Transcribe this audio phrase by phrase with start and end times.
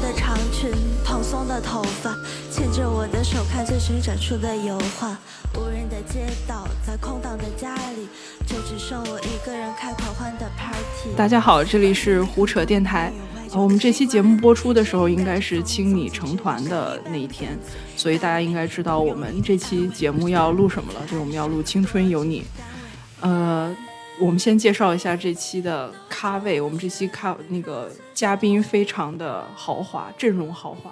[0.00, 0.70] 的长裙，
[1.04, 2.16] 蓬松的头发，
[2.50, 5.16] 牵着我的手看最新展出的油画。
[5.54, 8.08] 无人的街道，在空荡的家里，
[8.46, 11.14] 就只剩我一个人开狂欢的 party。
[11.14, 13.12] 大家好，这里是胡扯电台。
[13.52, 17.58] 我们这期节目播出的时候，应该是青你成团的那一天，
[17.96, 22.40] 所以大家应该知道我们这期节目要录什么了，就是我们要录《青春有你》。
[23.20, 23.76] 呃，
[24.20, 30.90] 我们先介绍一下这期的咖位，我们这期咖那个嘉宾非常的豪华，阵容豪华。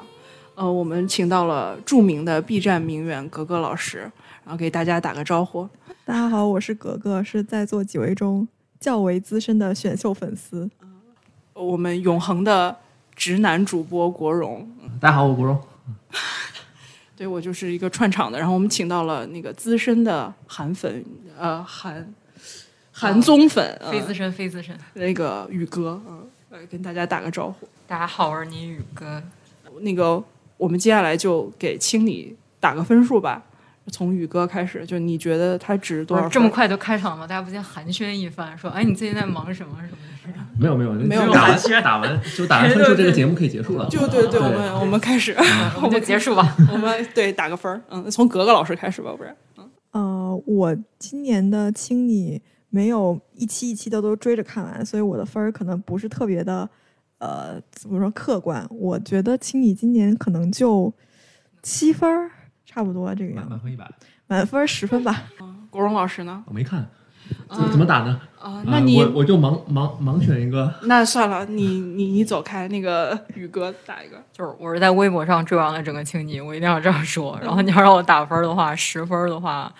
[0.55, 4.11] 呃，我们请到了著名的 B 站名媛格格老师，
[4.45, 5.69] 然后给大家打个招呼。
[6.07, 8.49] 大家好，我是格格，是在座几位中
[8.81, 10.71] 较为资深的选秀粉丝。
[11.53, 12.75] 我们永恒的
[13.15, 14.67] 直男主播国荣，
[14.99, 15.61] 大家好，我国荣。
[17.15, 21.05] 对我就是一个串场的，然后我们请到了那个资深的韩粉，
[21.37, 22.15] 呃，韩
[22.99, 24.77] 韩综粉，呃非资深，非资深。
[24.95, 27.69] 那个宇哥，嗯、来跟大家打个招呼。
[27.87, 29.23] 大家好，我是你宇哥。
[29.83, 30.21] 那个
[30.57, 33.41] 我们接下来就给清理打个分数吧，
[33.93, 36.29] 从宇哥开始，就你觉得他值多少？
[36.29, 37.25] 这么快就开场了吗？
[37.25, 39.99] 大家不先寒暄一番，说哎，你最近在忙什么什么
[40.35, 40.41] 的？
[40.59, 43.89] 没有没有没有打完打完就打完分数，这个节目可以结束了。
[43.89, 45.33] 就对对，我们我们开始，
[45.81, 46.57] 我们就结束吧。
[46.73, 56.69] 我们对打个分儿，嗯，从格格老师开始吧，不然，嗯，呃，我今年的青你没有一期一期的都追着看完，所以我的分儿可能不是特别的，
[57.19, 58.67] 呃，怎么说客观？
[58.71, 60.93] 我觉得青你今年可能就
[61.63, 62.31] 七分儿，
[62.67, 63.91] 差不多这个样子，满分一百，
[64.27, 65.25] 满分十分吧。
[65.71, 66.45] 国荣老师呢？
[66.47, 66.87] 我没看，
[67.49, 68.21] 怎么怎么打呢？
[68.39, 70.73] 啊，那你我我就盲盲盲选一个。
[70.85, 74.23] 那算了，你你你走开，那个宇哥打一个。
[74.33, 77.39] 就是我是在微博上追完了整个青你，我一定要这样说。
[77.43, 79.73] 然后你要让我打分的话，十分的话，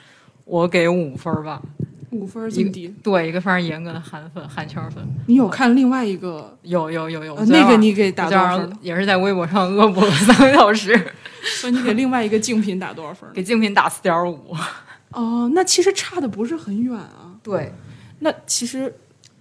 [0.45, 1.63] 我给五分吧。
[2.11, 2.89] 五分这么低？
[3.03, 5.03] 对，一个非常严格的韩粉、韩圈粉。
[5.27, 6.57] 你有看另外一个？
[6.63, 8.73] 有有有有，呃那个你给打多少分？
[8.81, 10.99] 也是在微博上恶补了三个小时。
[11.43, 13.29] 说你给另外一个竞品打多少分？
[13.33, 14.55] 给竞品打四点五。
[15.11, 17.33] 哦，那其实差的不是很远啊。
[17.43, 17.73] 对，
[18.21, 18.93] 那其实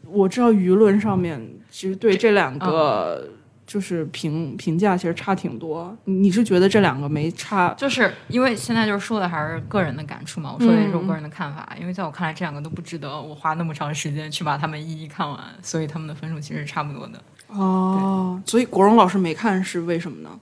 [0.06, 3.28] 我知道舆论上面其实对这两个
[3.68, 5.96] 就是评评价其实差挺多。
[6.06, 7.74] 你是觉得这两个没差？
[7.74, 11.76] 就是因为现在就是说的还是个人的感触嘛，我说的也是我个人的看法。
[11.80, 17.22] 因为在我看来，这两个都不值得我花那么长时间去把他们一一看完，所以他们的分数其实是差不多的。
[17.50, 20.40] 哦，所以国荣老师没看是为什么呢？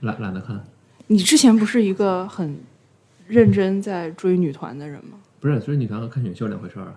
[0.00, 0.62] 懒懒得看。
[1.06, 2.58] 你之前不是一个很
[3.26, 5.18] 认真在追女团的人吗？
[5.38, 6.94] 不是，追女团和看选秀两回事儿啊。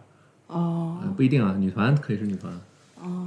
[0.47, 2.53] 哦，呃不一定啊，女团可以是女团，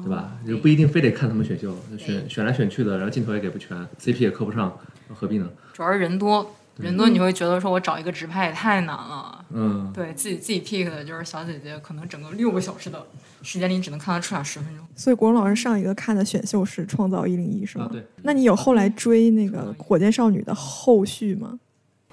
[0.03, 0.33] 对吧？
[0.47, 4.77] 就不一定非得看他们选秀，选选来选去的，然后镜头也给不全，CP 也磕不上，
[5.15, 5.49] 何必呢？
[5.73, 9.45] 主要是人多，人多你会觉得说我找一个直拍也太难了。
[9.53, 13.07] 嗯，对自己自己 pick 的就是小姐姐，可能整个六个小时的
[13.43, 14.85] 时间里你只能看她出场十分钟。
[14.97, 17.85] 所以国荣老师上一个看的选秀是《创造一零一》，是吗？
[17.85, 18.05] 啊，对。
[18.23, 21.59] 那你有后来追那个火箭少女的后续吗？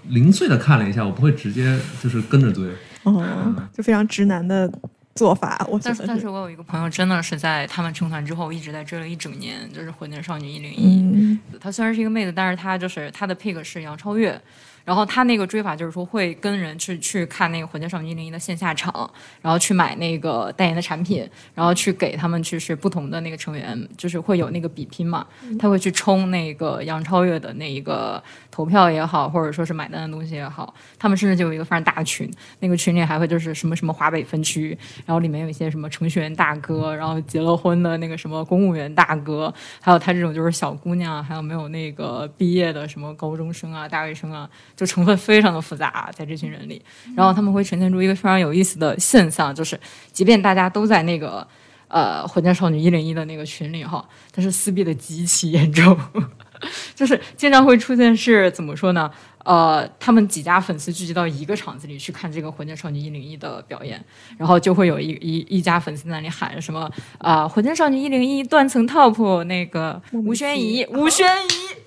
[0.09, 2.69] 零碎的看了一下，我不会直接就是跟着追。
[3.03, 4.71] 哦，就非常直男的
[5.15, 11.01] 做法，我但是，但是我有一个朋友，真的是在他们成团之后一直在追了一整年，就是火箭少女一零一。
[11.01, 14.39] 嗯，她虽然是一个妹子，但是她就是她的 pick 是杨超越。
[14.85, 19.09] 然后他那个追法就是说会跟人去去看那个火箭少女一零一的线下场，
[19.41, 25.25] 然后去买那个代言的产品，然后去给他们去是不同的那个成员，就是会有那个比拼嘛，
[25.57, 32.29] 他会去冲那个杨超越的那一个投票也好，或者说是买单的东西也好，他们甚至就有一个非常大的群，
[32.59, 46.81] 那个群里还会就是什么什么华北分区，然后里面有一些什么程序员大哥，然后结了婚的那个什么公务员大哥，还有他这种就是小姑娘，还有没有那个毕业的什么高中生啊、大学生啊，就成分非常的复杂，在这群人里，
[47.15, 49.79] 然后他们会呈现出一个非常有意思的现象，就是
[50.11, 51.47] 即便大家都在那个
[51.87, 54.03] 呃火箭少女一零一的那个群里哈，
[54.33, 55.97] 但是撕逼的极其严重，
[56.95, 59.11] 就是经常会出现是怎么说呢？
[59.45, 64.01] 呃，他们几家粉丝聚集到一个场子里去看这个火箭少女一零一的表演，
[64.37, 71.75] 然后就会有一一一家粉丝在那里喊什么啊、火箭少女一零一断层 top 那个吴宣仪，吴宣仪，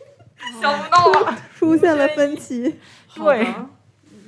[0.61, 1.39] 想不到啊！
[1.55, 2.75] 出现了分歧
[3.15, 3.47] 对，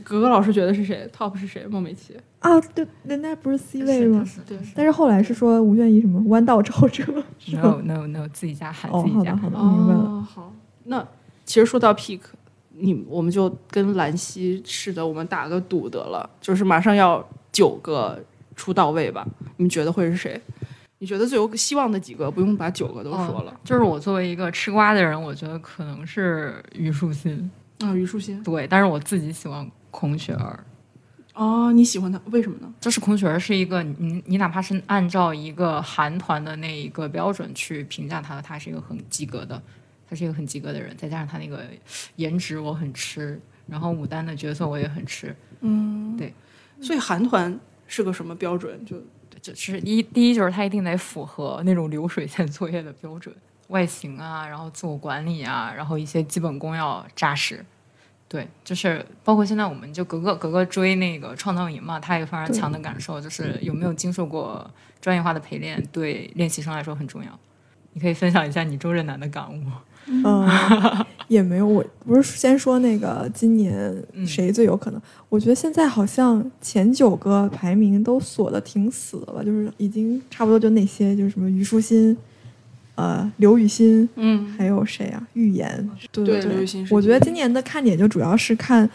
[0.03, 1.67] 格格老师觉得是谁？Top 是谁？
[1.67, 2.17] 孟美岐。
[2.41, 2.61] 啊！
[2.75, 4.25] 对，人家不是 C 位吗？
[4.47, 7.13] 对，但是后来是说吴宣仪什么弯道超车
[7.53, 9.35] ，No no no，自己家喊哦自，己家。
[9.37, 10.01] 好的好的，明白了。
[10.01, 10.53] 哦，好，
[10.85, 11.07] 那
[11.45, 12.21] 其实说到 pick，
[12.71, 18.23] 你我们就跟兰溪似的，我们打个赌得了，就是马上要九个
[18.55, 19.27] 出道位吧？
[19.57, 20.41] 你们觉得会是谁？
[20.99, 23.61] 你觉得最有希望的几个，不用把九个都说了。
[23.65, 27.51] 就是我作为一个吃瓜的人，我觉得可能是虞书欣，
[27.81, 28.43] 啊，虞书欣。
[28.43, 30.65] 对，但是我自己喜欢孔雪儿。
[31.35, 32.75] 哦，你喜欢她，为什么呢？
[32.81, 39.63] 就是孔雪儿是一个你你哪怕是按照一个韩团的那一个标准去评价她，她是一个很及格的
[40.11, 41.65] 她是一个很及格的人，再加上她那个
[42.17, 46.35] 颜值我很吃，然后武丹的角色我也很吃，嗯，对
[46.81, 47.57] 所以韩团
[47.87, 48.85] 是个什么标准？
[48.85, 49.01] 就
[49.41, 53.35] 就是一第一就是他一定得符合那种流水线作业的标准，
[53.69, 57.65] 外形啊，然后自我管理啊，然后一些基本功要扎实。
[58.29, 64.71] 对，就是包括现在我们就格格格格追那个创造营嘛，他有非常强的感受，就是有没有经受过
[65.01, 67.31] 专业化的陪练，对练习生来说很重要。
[67.95, 69.63] 你可以分享一下你周震南的感悟。
[70.11, 70.49] 嗯，
[71.29, 71.67] 也没有。
[71.67, 73.95] 我不是先说那个今年
[74.27, 75.01] 谁最有可能？
[75.29, 82.17] 我觉得现在好像前九个排名都锁的挺死的了，就是已经差不多就那些，就是什么虞书欣、
[82.95, 85.29] 呃刘雨欣，嗯，还有谁啊？
[85.35, 88.89] 预言，对对对我觉得今年的看点就主要是看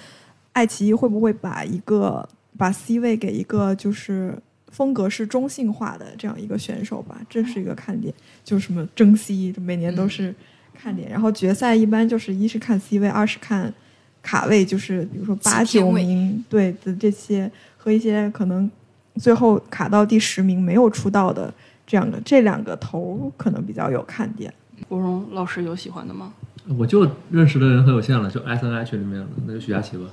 [0.53, 2.27] 爱奇艺会不会把一个
[2.57, 4.37] 把 C 位给一个就是
[4.71, 8.13] 风格是中性化的这样一个选手吧，这是一个看点。
[8.43, 10.33] 就是什么争 C，每年都是
[10.73, 11.09] 看点。
[11.09, 13.73] 然后决赛一般就是一是看 C 位，二是看
[14.21, 18.69] 卡位，就是比如说八九名对的这些和一些可能
[19.15, 21.53] 最后卡到第十名没有出道的
[21.85, 24.53] 这样的这两个头可能比较有看点。
[24.89, 26.33] 国荣老师有喜欢的吗？
[26.77, 30.05] 我就认识的人很有限了，就 S N H 里面的那就许佳琪吧，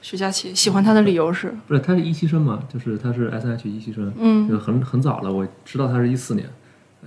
[0.00, 6.48] 徐佳琪喜欢他的理由是，不是他是一期生嘛，就是他是 S N H 一期生，嗯就很很早了，我知道他是一四年，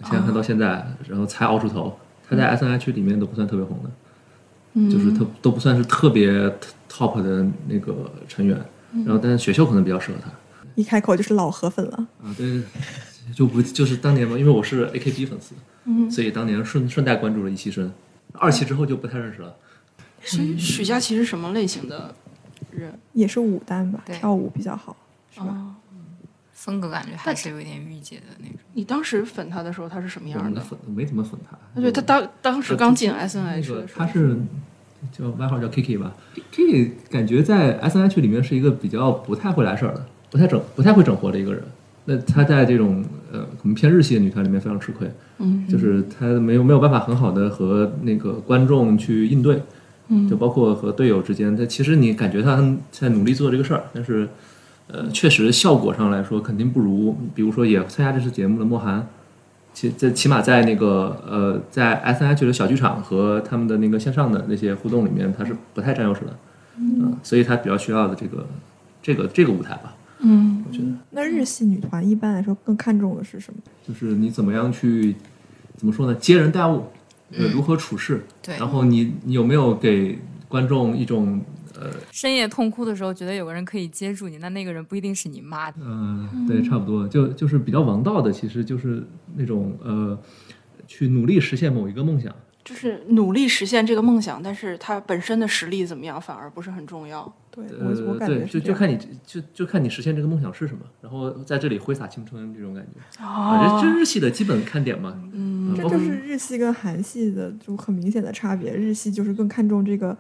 [0.04, 1.98] 现在看到现在，然后才熬出头，
[2.30, 3.90] 他在 S N H 里面都不算特别红的，
[4.74, 4.90] 嗯。
[4.90, 6.31] 就是他都不算是特别
[6.90, 8.58] top 的那个成员，
[9.06, 10.30] 然后但是选秀可能比较适合他。
[10.76, 12.62] 一开口就是老河粉了，啊，对，
[13.34, 15.56] 就不就是当年嘛，因为我是 A K B 粉丝，
[15.86, 16.10] 嗯。
[16.10, 17.92] 所以当年顺顺带关注了一期生，
[18.34, 19.56] 二期之后就不太认识了。
[20.22, 22.14] 所以许佳琪是什么类型的
[22.72, 22.94] 人？
[23.14, 24.16] 也是舞担吧，对。
[24.18, 24.96] 跳舞比较好，
[25.34, 25.48] 是吧？
[25.48, 25.75] 哦，
[26.60, 28.58] 风格感觉还是有一点御姐的那种。
[28.74, 30.60] 你当时粉他的时候，他是什么样的？
[30.60, 31.58] 粉，我没怎么粉他。
[31.80, 34.38] 对他当当时刚进 S N 那 H 个的时候，他是
[35.18, 36.14] 叫外号叫 Kiki 吧
[36.54, 41.64] ，Kiki 感觉在 S N H 里面是一个比较不太会来事儿的，不太整不太会整活的一个人。
[42.04, 49.64] 那他在这种呃可能偏日系的女团里面非常吃亏，嗯，就是他没有没有办法很好的和那个观众去应对，
[50.10, 54.28] 嗯就包括和队友之间，他其实你感觉他在努力做这个事儿，但是
[54.91, 59.07] 呃确实效果上来说肯定不如，比如说也参加这次节目的莫涵，
[59.74, 66.36] 其在起码在那个呃在 S N H 的小剧场和他们的那个线上的那些互动里面，他是不太占优势的，
[66.77, 68.45] 嗯、所以他比较需要的这个
[69.01, 70.63] 这个这个舞台吧，嗯。
[70.68, 70.88] 我觉得。
[71.12, 73.59] 那日系女团一般来说更看重的是什么？
[73.88, 75.15] 就是你怎么样去
[75.77, 76.83] 怎么说呢，接人待物，
[77.31, 78.57] 呃，如何处事，对。
[78.57, 81.41] 然后你你有没有给观众一种
[81.80, 85.72] 呃深夜痛哭的时候，觉得有个人可以接住你，那那个人不一定是你妈。
[85.80, 89.04] 嗯，对，差不多，就就是比较王道的，其实就是
[89.36, 90.18] 那种呃，
[90.88, 92.34] 去努力实现某一个梦想。
[92.66, 97.34] 就是努力实现这个梦想，但是他本身的实力怎么样反而不是很重要。
[97.50, 103.24] 对呃我我，感对，觉就就看你就就看你实现这个梦想是什么，然后在这里挥洒青春这种感觉。
[103.24, 105.20] 啊，这这日系的基本看点嘛。
[105.34, 108.75] 嗯这就是日系跟韩系的就很明显的差别。
[108.75, 110.16] 日系就是更看重这个，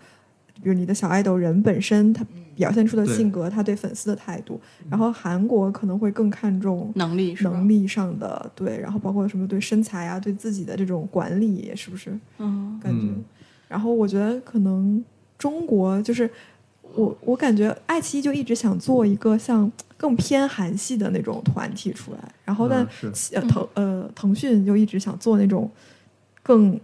[0.61, 2.25] 比如你的小爱豆人本身他
[2.55, 4.59] 表现出的性格，他对粉丝的态度。
[4.89, 7.35] 然后韩国可能会更看重能力？
[7.41, 12.11] 能力上的对，然后包括什么对身材啊，对自己的这种管理，是不是？
[12.37, 12.99] 嗯感觉。
[13.07, 13.23] 嗯
[13.69, 15.03] 然后我觉得可能
[15.37, 16.27] 中国就是
[16.95, 25.69] 我，我感觉爱奇艺就一直想做一个像更偏韩系的那种团体出来，然后但嗯呃腾呃腾讯就一直想做那种
[26.41, 26.79] 更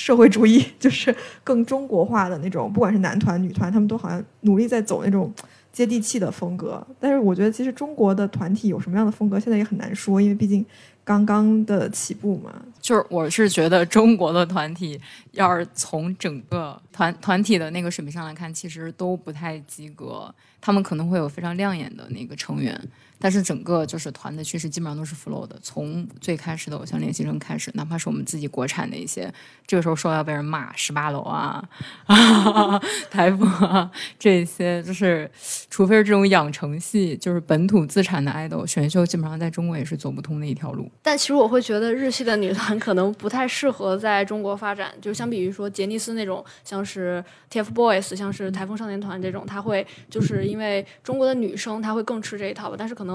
[0.00, 1.14] 社会主义， 就是
[1.44, 5.30] 更中国化的那种，不管是男团女团，他们都好像努力在走那种
[5.70, 6.84] 接地气的风格。
[6.98, 10.64] 但是我觉得其实中国的团体有什么样的风格，现在也很难说，因为毕竟
[11.04, 12.50] 刚刚的起步嘛。
[12.80, 14.98] 就是我是觉得中国的团体，
[15.32, 20.34] 要是从整个团团体的那个水平上来看，其实都不太及格。
[20.62, 22.78] 他们可能会有非常亮眼的那个成员，
[23.20, 25.56] 但是整个就是团的趋势基本上都是 flow 的。
[25.62, 29.32] 从最开始的偶像练习生开始，哪怕是我们自己国产的一些，
[29.66, 31.62] 这个时候说要被人骂十八楼啊、
[32.06, 35.30] 啊 台风啊这些，就是
[35.68, 40.90] 除非是这种养成系，就是本土自产的 idol 选秀，基本上在中国也是走不通的一条路。
[41.02, 52.76] 但其实我会觉得日系的女团可能不太适合在中国发展，就相比于说杰尼斯那种，像是 TFBOYS，像是台风少年团这种，它会就是因为中国的女生她会更吃这一套吧。
[52.78, 53.09] 但是可能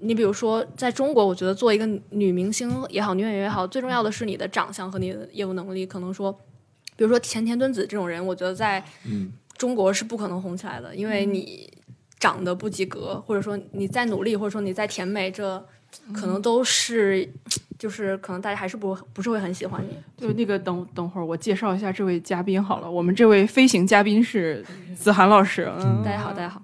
[0.00, 5.86] 你比如说在中国，我觉得做一个女明星也好，女演员也好，最重要的是你的长相和你的业务能力。
[5.86, 6.32] 可能说，
[6.96, 11.72] 比如说前田敦子这种人，我觉得在嗯中国是不可能红起来的，因为你
[12.18, 15.64] 长得不及格，或者说你再努力，或者说你再甜美，这
[16.12, 17.28] 可能都是
[17.78, 19.96] 就是可能大家还是不不是会很喜欢你。
[20.16, 24.64] 对那个等等会儿我介绍一下这位嘉宾好了，我们这位飞行嘉宾是
[24.96, 26.60] 子涵老师，嗯，大家好，大家好。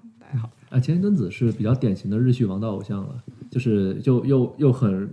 [0.69, 3.15] 啊，前田敦子是比较典型的日系王道偶像了，
[3.49, 5.09] 就是就又又很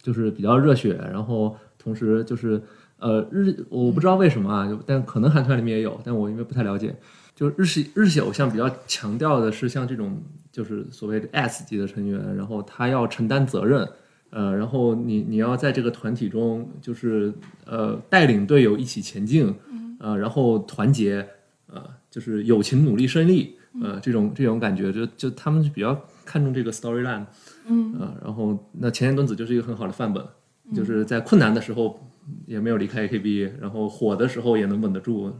[0.00, 2.62] 就是比较热血，然后同时就是
[2.98, 6.94] 呃日我不知道为什么啊，就但可能韩团里面也有，但我因为不太了解，
[7.34, 13.88] 就是日系日系偶像比较强调的是像这种就是所谓的 S 级的成员，然后他要承担责任，
[14.30, 17.34] 呃，然后你你要在这个团体中就是
[17.66, 19.52] 呃带领队友一起前进，
[19.98, 21.26] 呃，然后团结，
[21.66, 23.56] 呃，就是友情努力胜利。
[23.80, 27.24] 呃，这种这种感觉，就就他们是比较看重这个 storyline，
[27.66, 30.26] 嗯，呃，然后那前田敦子就是一个很好的范本，
[30.74, 32.00] 就是在困难的时候
[32.46, 35.32] 也没有离开 AKB，然后火的时候也能稳得住，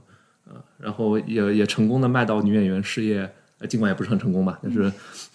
[0.47, 4.93] 呃，然后也也成功的卖到女演员事业，呃，尽管也不是很成功吧，但是，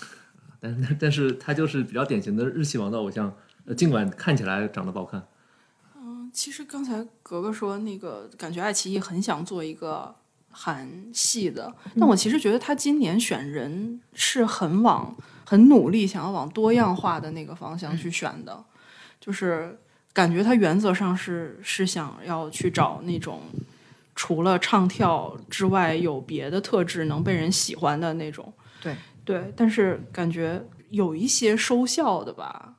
[0.62, 3.34] 但是但是他就是比较典型的日系王道偶像，
[3.66, 5.22] 呃，尽管看起来长得不好看，
[6.34, 10.14] 其实刚才格格说那个感觉爱奇艺很想做一个
[10.56, 15.14] 韩系的，但我其实觉得他今年选人是很往
[15.46, 18.64] 很努力，想要往多样化的那个方向去选的，
[19.20, 19.78] 就是
[20.14, 23.42] 感觉他原则上是是想要去找那种
[24.16, 28.54] 除了唱跳之外有别的特质能被人喜欢的那种。
[28.82, 28.96] 对。
[29.26, 32.76] 对，但是感觉有一些收效的吧，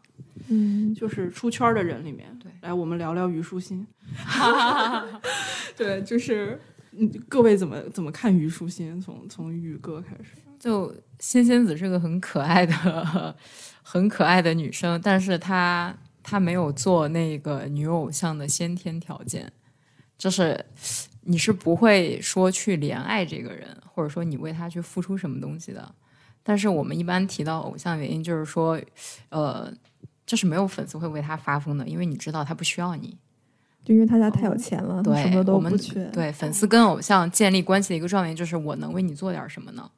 [0.46, 3.84] 嗯，就是出圈的人里面，对，来我们聊聊虞书欣。
[5.76, 6.60] 对，就是
[6.98, 9.00] 嗯，各位怎么怎么看虞书欣？
[9.00, 13.36] 从从宇哥开始，就仙仙子是个很可爱的、
[13.82, 19.52] 很可爱的女生，但是她她没有做那个女偶像的先天条件，
[20.16, 20.64] 就是
[21.22, 25.94] 你是不会说去怜爱这个人，或者说你为他去付出什么东西的。
[26.42, 28.80] 但是我们一般提到偶像，原因就是说，
[29.30, 29.72] 呃，
[30.24, 33.18] 就是没有粉丝会为他发疯的，因为你知道他不需要你。
[33.86, 36.04] 就因为他家太有钱了，什么，都不缺。
[36.06, 39.88] 对粉丝跟偶像建立关系的一个状态就是我能为你做点什么呢？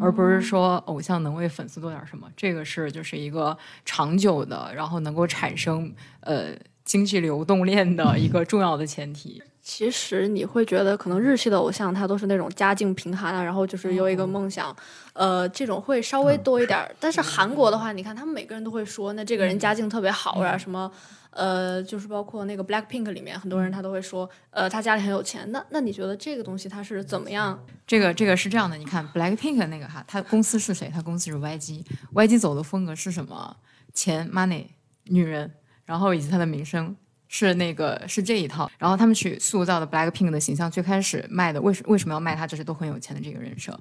[0.00, 6.50] 而不是说偶像能为粉丝做点什么，这个是就是一个长久的，然后能够产生呃
[6.84, 9.42] 经济流动链的一个重要的前提。
[9.68, 14.74] 其实你会觉得，可能日系的偶像他都是那种家境贫寒啊，然后就是有一个梦想，
[15.12, 16.88] 呃，这种会稍微多一点儿。
[17.00, 20.88] 但是韩国的话，你看他们每个人都会说，那这个人家境特别好啊，什么，
[21.30, 25.50] 呃，就是包括那个 Black Pink 里面很多人他都会说，呃，他家里很有钱。
[25.50, 27.60] 那那你觉得这个东西它是怎么样？
[27.88, 30.88] 这个这个是这样的，你看 Blackpink 那个哈，他公司是谁？
[30.94, 33.56] 他公司是 YG，YG 走的风格是什么？
[33.92, 34.66] 钱、money、
[35.06, 35.52] 女人，
[35.84, 36.96] 然后以及他的名声。
[37.28, 42.46] 是那个是这一套，然后他们去塑造的 Blackpink 的形象，最开始卖的为什为什么要卖他？
[42.46, 43.78] 就是都很有钱的这个人设，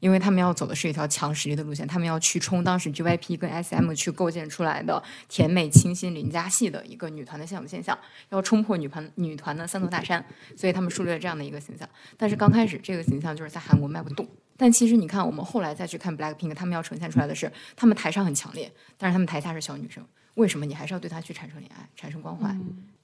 [0.00, 7.96] 因为他们要走的是一条强实力的路线，他们要去冲当时 JYP 跟 SM 去构建出来的甜美清新邻家系的一个女团的现有现象，
[8.30, 10.24] 要冲破女团女团的三座大山，
[10.56, 11.88] 所以他们树立了这样的一个形象。
[12.16, 14.26] 但是刚开始这个形象就是在韩国卖不动，
[14.56, 20.04] 但其实你看我们后来再去看 Blackpink，他们要呈现出来的是，他们台上很强烈，但是他们台下是小女生。
[20.38, 22.56] 为什么你还是要对他去产生怜爱、产生关怀？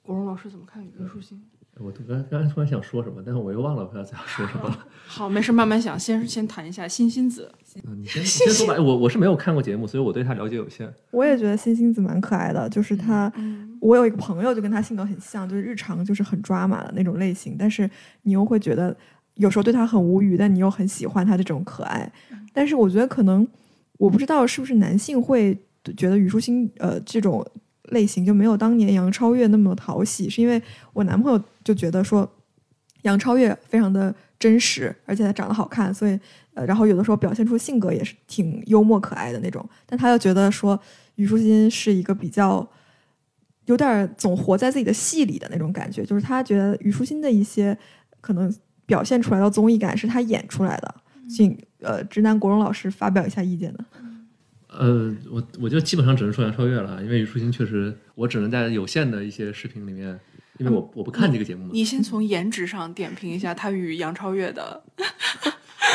[0.02, 1.42] 国荣老师怎么看虞书欣？
[1.78, 4.86] 我刚刚刚突然想说什么，但是我又忘了我要想说什么了。
[5.04, 5.98] 好，没事，慢慢想。
[5.98, 7.50] 先先谈一下新星子，
[7.88, 8.74] 嗯，你先你先说吧。
[8.80, 10.88] 我我是没有看过节目，所以我对他了解有限。
[11.10, 13.32] 我也觉得新星子蛮可爱的，就是他，
[13.80, 17.90] 我有一个朋友就跟他性格很像，就是日常就是很抓马的那种类型，但是
[18.22, 18.96] 你又会觉得
[19.34, 22.12] 有时候对他很无语，但你又很喜欢他这种可爱。
[22.52, 23.44] 但是我觉得可能
[23.98, 25.58] 我不知道是不是男性会
[25.92, 27.46] 觉得虞书欣呃这种
[27.90, 30.60] 类型就没有当年杨超越那么讨喜，是因为
[30.92, 32.28] 我男朋友就觉得说
[33.02, 36.18] 杨超越非常的真实，而且她长得好看，所以
[36.54, 39.68] 呃，然后有的时候表现出性格也是挺幽默可爱的那种。
[39.86, 40.78] 但他又觉得说
[41.16, 42.66] 虞书欣是一个比较
[43.66, 47.76] 有点儿总活在自己的戏里的那种感觉，就是他觉得虞书欣的一些
[48.20, 48.52] 可能
[48.86, 50.94] 表现出来的综艺感是他演出来的。
[51.28, 53.78] 请呃直男国荣老师发表一下意见呢？
[54.78, 60.18] 呃，我我就基本上只能说杨超越了，因为虞书欣确实，我只能在有限的一些视频里面，
[60.58, 61.70] 因为我我不看这个节目嘛。
[61.72, 64.82] 你先从颜值上点评一下她与杨超越的。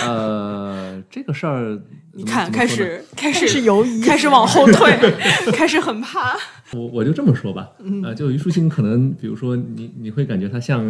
[0.06, 1.78] 呃，这个事儿，
[2.14, 4.98] 你看，开始开是始犹疑，开始往后退，
[5.52, 6.38] 开始很怕。
[6.72, 10.86] 我我就这么说吧，嗯呃，就虞书欣可能，比如说你你会感觉她像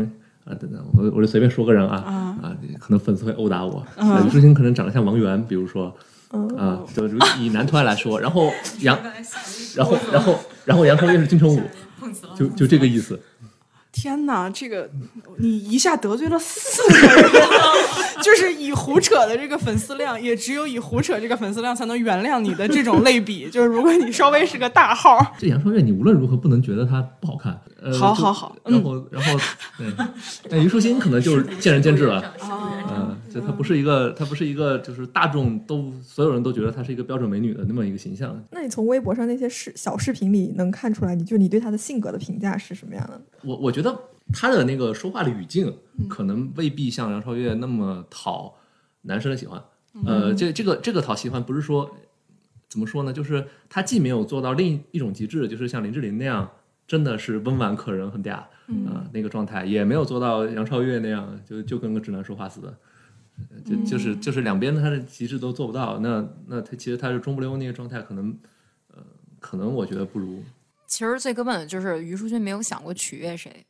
[0.46, 3.84] 啊，等等，我我就随便说个人啊啊啊，可能粉丝会殴打我。
[3.98, 6.04] 虞书欣可能长得像王源，比如说嗯
[6.58, 8.98] 啊，就如以男团来说，然后杨，
[9.76, 11.62] 然后然后然后杨超越是金城武，
[12.38, 13.20] 就就这个意思。
[13.92, 14.88] 天哪，这个
[15.38, 17.32] 你一下得罪了四个人，
[18.22, 23.50] 就是以胡扯的这个粉丝量，也只有以胡扯这个粉丝量才能原谅你的这种类比。
[23.50, 27.60] 就是如果你稍微是个大号，这杨超越你无论如何不能觉得她不好看。
[27.82, 29.40] 呃，好好好然后然后
[29.78, 29.88] 对，
[30.50, 32.22] 但虞书欣可能就是见仁见智了。
[33.40, 38.42] 她不是一个，她不是一个，就是大众都所有人都觉得她是一个标准美女的那么一个形象。
[38.52, 43.22] 那你从微博上那些视小视频里能看出来，你就你对她的性格的评价是什么样的？
[43.44, 43.98] 我我觉得
[44.34, 45.74] 她的那个说话的语境，
[46.10, 48.56] 可能未必像杨超越那么讨
[49.02, 49.62] 男生的喜欢。
[50.06, 51.90] 呃，这这个这个讨喜欢不是说
[52.68, 53.12] 怎么说呢？
[53.12, 56.50] 就是她既没有做到另一种极致，就是像林志玲那样，
[56.88, 62.74] 真的是温婉可人很嗲，啊、那个状态，也没有做到杨超越那样，就就跟个直男说话似的。
[63.52, 68.38] 呃就就是就是两边他的极致都做不到，那那他其实他是中不溜那个状态，可能
[68.94, 69.04] 呃
[69.40, 70.44] 可能我觉得不如。
[70.88, 73.66] 其实最根本的就是于淑君没有想过取悦谁，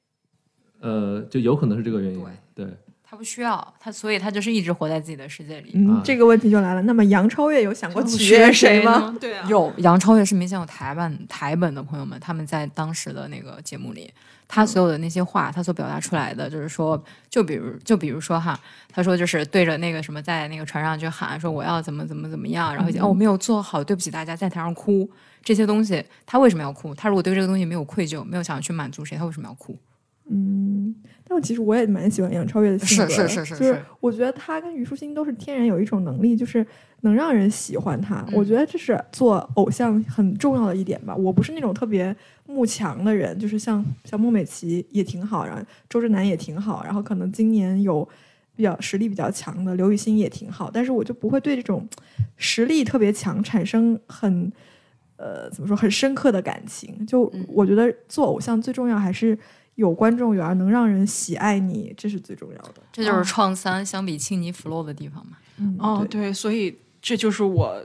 [0.79, 2.67] 呃就有可能是这个原因，对
[3.09, 5.71] 他不需要他，所以他就是一直活在自己的世界里。
[5.73, 6.81] 嗯，啊这个问题就来了。
[6.83, 8.99] 那么杨超越有想过取取悦悦谁吗？
[8.99, 9.17] 呢？
[9.19, 14.13] 对啊，有杨超越是明显有台版台本的朋友们，他们在当时的那个节目里，
[14.47, 18.59] 他所有的那些话，他所表达出来的，就是说，就比如就比如说哈，
[18.91, 25.09] 他说就是对着那个什么，在那个船上就喊说我要怎么怎么怎么样，然后就、哦我没有做好，对不起大家，在台上哭
[25.43, 26.93] 这些东西，他为什么要哭？
[26.93, 29.75] 他如果对这个东西没有愧疚，没有想要去满足谁，他为什么要哭？
[30.31, 30.93] 嗯，
[31.29, 36.65] 但其实我也蛮喜欢杨超越的性格的，是是是是就是是我觉得她跟虞书欣都是天然有一种能力，就是
[37.01, 38.25] 能让人喜欢她。
[38.27, 41.15] 嗯我觉得这是做偶像很重要的一点吧。
[41.15, 42.13] 我不是那种特别
[42.48, 48.07] 慕强的人，就是像像孟美岐也挺好，然后周震南也挺好，然后可能今年有
[48.55, 51.88] 比较实力比较强的刘雨欣也挺好，但是我就不会对这种
[52.38, 54.51] 实力特别强产生很。
[55.21, 57.05] 呃，怎么说很深刻的感情？
[57.05, 59.38] 就嗯我觉得做偶像最重要还是
[59.79, 62.74] 有观众缘，能让人喜爱你，这是最重要的。
[62.91, 65.38] 这就是创三相比青泥 flow 的地方嘛。
[65.55, 67.81] 嗯，哦，对，所以这就是我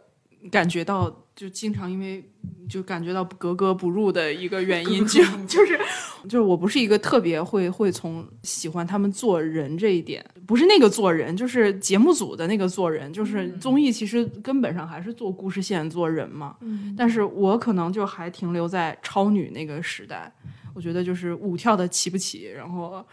[0.50, 2.28] 感觉到，就经常因为
[2.68, 5.78] 就感觉到格格不入的一个原因，就就是
[6.24, 16.56] 就是我不是一个特别会会从喜欢他们做人这一点，不是那个做人，就是节目组的那个做人，就是综艺其实根本上还是做故事线做人嘛。
[16.60, 20.32] 嗯但是我可能就还停留在超女那个时代，
[20.74, 23.04] 我觉得就是舞跳的齐不齐，然后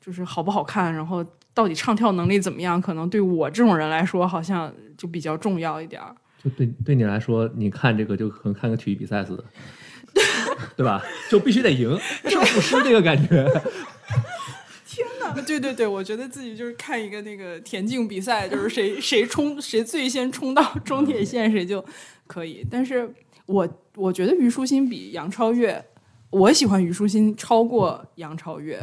[0.00, 1.24] 就是好不好看，然后
[1.54, 6.14] 到底唱跳能力怎么样，可能对我这种人来说好像就比较重要一点儿。
[6.42, 9.44] 就对对你来说，你看这个就和看个体育比赛似的，
[10.76, 11.02] 对吧？
[11.30, 13.48] 就必须得赢，胜负师这个感觉。
[15.46, 21.84] 对对对，我觉得自己就是看一个那个田径比赛，就是谁谁冲谁最先冲到终点线谁就
[22.26, 22.64] 可以。
[22.70, 23.12] 但是
[23.46, 25.84] 我我觉得虞书欣比杨超越，
[26.34, 28.78] 我喜欢虞书欣超过杨超越，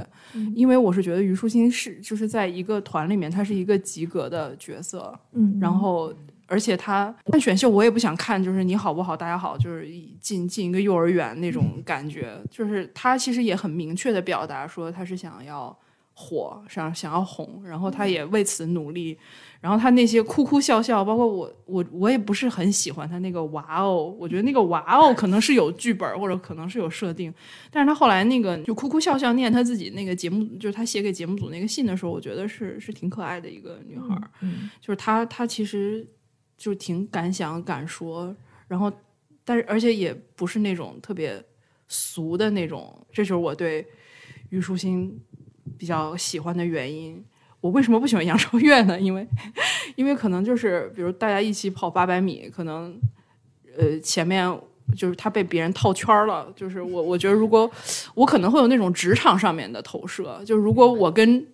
[0.56, 6.14] 因为我是觉得虞书欣是就是在一个团里面，她是一个及格的角色，嗯，然后。
[6.48, 9.88] 而且她看选秀，我也不想看，就是你好不好，大家好，就是
[10.20, 12.38] 进进一个幼儿园那种感觉。
[12.50, 15.74] 就是她其实也很明确的表达说，她是想要
[16.22, 19.18] 火，想想要红，然后他也为此努力。
[19.60, 27.32] 然后他那些哭哭笑笑，包括我我我也不是很喜欢他那个哇哦，我觉得那个哇哦可能是有剧本或者可能是有设定，
[27.70, 34.20] 但是他后来那个就哭哭笑笑念他自己那个节目，就是他写给节目组那个信的时候，我觉得是是挺可爱的一个女孩
[34.80, 36.08] 就是她她其实
[36.58, 38.36] 就挺敢想敢说，
[38.68, 38.92] 然后
[39.46, 41.40] 但是而且也不是那种特别
[41.88, 43.86] 俗的那种，这就是我对
[44.50, 45.22] 虞书欣
[45.78, 47.24] 比较喜欢的原因。
[47.60, 49.00] 我为什么不喜欢杨超越呢？
[49.02, 49.28] 因为
[49.96, 53.00] 因为可能就是比如大家一起跑八百米，可能
[53.78, 54.60] 呃前面。
[54.94, 57.70] 就是他被别人套圈了，就是我，我觉得如果
[58.14, 61.48] 我可能会有那种职场上面的投射，就如果我跟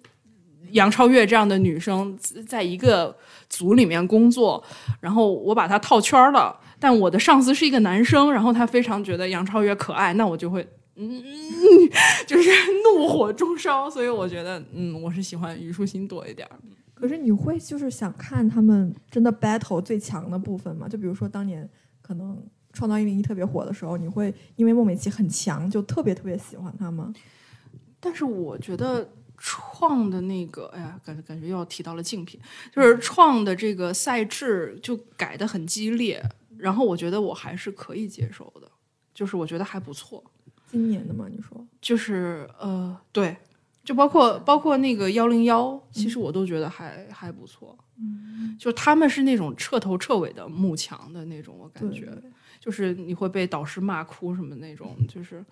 [0.71, 3.15] 杨超越这样的女生在一个
[3.47, 4.63] 组里面工作，
[4.99, 11.23] 然后我把她套圈了，但我的上司是一个男生，然后他非常觉得杨超越可爱，那我就会嗯，
[12.27, 12.49] 就是
[12.83, 13.89] 怒火中烧。
[13.89, 16.59] 所以我觉得，嗯，我是喜欢虞书欣多一点儿。
[16.93, 20.89] 可是你会就是想看他们真的 battle 最强的部分吗？
[20.89, 21.69] 就比如说当年
[22.01, 22.35] 可能
[22.73, 27.13] 《创造一零一》特别火的时候，你会因为孟美岐很强，就特别特别喜欢她吗？
[27.99, 29.07] 但是我觉得
[29.37, 32.39] 创的那个，哎呀，感觉感觉又要提到了竞品，
[32.73, 36.23] 就是创的这个赛制就改的很激烈，
[36.57, 38.67] 然后我觉得我还是可以接受的，
[39.13, 40.23] 就是我觉得还不错。
[40.67, 41.25] 今年的吗？
[41.29, 41.65] 你说？
[41.81, 43.35] 就是呃，对，
[43.83, 47.75] 就包括包括那个幺零幺，其实我都觉得还还不错。
[47.99, 52.07] 嗯就他们是那种彻头彻尾的慕强的那种，我感觉，
[52.59, 55.43] 就是你会被导师骂哭什么那种，就是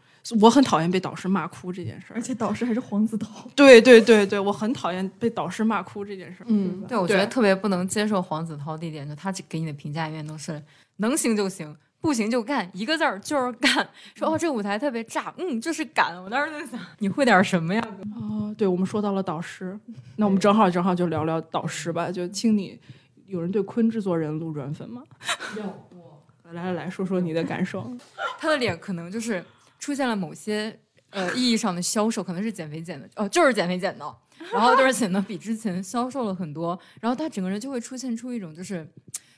[0.42, 2.22] 我很讨厌被导师骂哭这件事儿而。
[2.22, 6.46] 且导师还是黄子韬，对对对对，我很讨厌被导师骂哭这件事儿。
[6.50, 10.62] 嗯对，我觉得特别不能接受黄子韬的一点，就他给你的评价永远都是
[10.98, 13.88] 能行就行，不行就干，一个字儿就是干。
[14.14, 16.16] 说哦，这个舞台特别炸，嗯，就是敢。
[16.24, 17.82] 我当时在想，你会点什么呀？
[18.16, 19.80] 哦，对，我们说到了导师，
[20.16, 22.12] 那我们正好正好就聊聊导师吧。
[22.12, 22.80] 就请你，
[23.26, 25.02] 有人对坤制作人录转粉吗？
[26.52, 27.92] 来来来说说你的感受。
[28.38, 29.44] 他的脸可能就是
[29.80, 30.78] 出现了某些
[31.10, 34.16] 呃意义上的消瘦，可能是减肥减的，哦，就是减肥减的，
[34.54, 38.88] 然后就是显得比之前消瘦了很多，然后他整个人就会出现出一种就是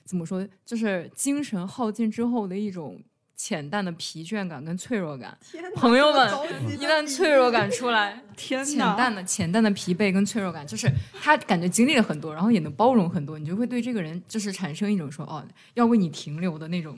[0.08, 3.00] 怎么说，就是精神耗尽之后的一种
[3.36, 5.38] 浅淡的疲倦感跟脆弱感。
[5.76, 6.28] 朋友们，
[6.68, 10.90] 一旦脆弱感出来， 天浅淡的浅淡的疲惫跟脆弱感，就是
[11.22, 16.98] 他感觉经历了很多，然后也能包容很多，你就会对这个人就是产生一种说哦要为你停留的那种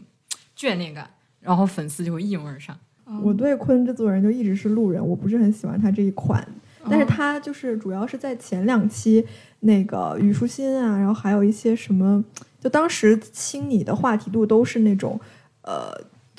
[0.56, 1.10] 眷恋感，
[1.42, 2.78] 然后粉丝就会一拥而上。
[3.24, 6.48] 我对昆这组人就一直是路人，我不是很喜欢他这一款，
[6.88, 9.26] 但是他就是主要是在前两期
[9.62, 12.24] 那个虞书欣啊，然后还有一些什么，
[12.60, 15.20] 就当时亲你的话题度都是那种
[15.64, 15.92] 呃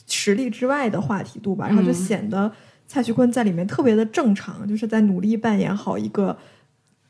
[0.07, 2.51] 实力之外的话题度吧，然后就嗯显得
[2.87, 6.37] 蔡徐坤在里面特别的正常，就是在努力扮演好一个。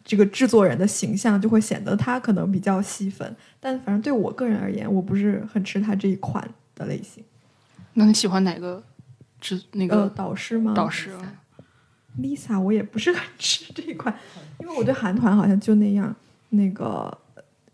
[0.03, 6.43] 这个制作人的形象就会显得他可能比较吸粉，但反正对我个人而言，我不是很吃他这一款
[6.75, 7.23] 的类型。
[7.93, 8.83] 那你喜欢哪个
[9.39, 10.73] 制那呃，个导师吗？
[10.75, 11.40] 导师啊？
[12.19, 14.15] Lisa 我也不是很吃这一块，
[14.59, 16.15] 因为我对韩团好像就那样。
[16.53, 17.17] 那个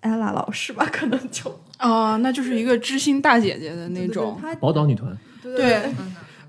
[0.03, 4.39] ella 老师吧，可能就哦，那就是一个知心大姐姐的那种。
[4.39, 5.83] 她宝岛女团，对，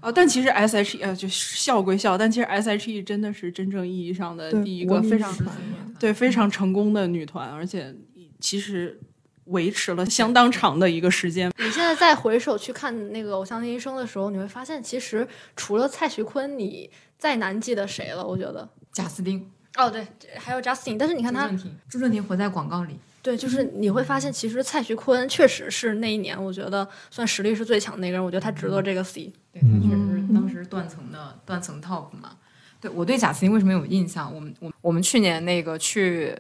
[0.02, 5.56] 呃，但其实 S H E 呃，就笑归笑，但其实 S H E 真的是真正意义上的第一个非常女团
[5.98, 7.96] 对非常成功的女团，而且
[8.42, 9.00] 其实
[9.46, 11.50] 维持了相当长的一个时间。
[11.58, 18.26] 你现在再回首去看那个《偶像练习生》的时候，你会发现，其实除了蔡徐坤，你再难记得谁了？
[18.26, 18.68] 我觉得。
[18.92, 29.32] 贾斯汀、哦，对，还有 Justin，但是你看他朱正，廷，朱正廷活在广告里，对，就是你会发现，其实蔡徐坤确实是那一年，我觉得算实力是最强的那个人，我觉得他值得这个 C。
[29.52, 32.38] 对，他确实是当时断层的断层 top 嘛。
[32.82, 34.34] 对我对贾斯汀为什么有印象？
[34.34, 36.36] 我们我我们去年那个去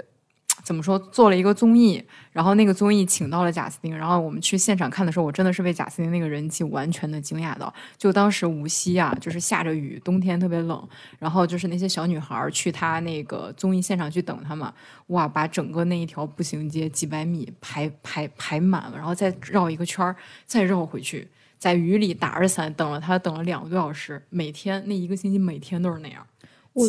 [0.67, 2.03] 怎么说做了一个综艺，
[2.33, 7.73] 然后那个综艺请到了贾斯汀，然后我们去现场看的时候，我真的是被贾斯汀那个人气完全的惊讶到。
[7.97, 10.85] 就当时无锡啊，就是下着雨，冬天特别冷，
[11.19, 14.73] 然后就是那些小女孩去他那个综艺现场去等他嘛，
[15.07, 20.13] 哇，把整个那一条步行街几百米排排排满了，然后再绕一个圈儿，
[20.45, 21.29] 再绕回去。
[21.57, 26.23] 在雨里打着伞等了他，等了两个多小时，每天那一个星期每天都是那样，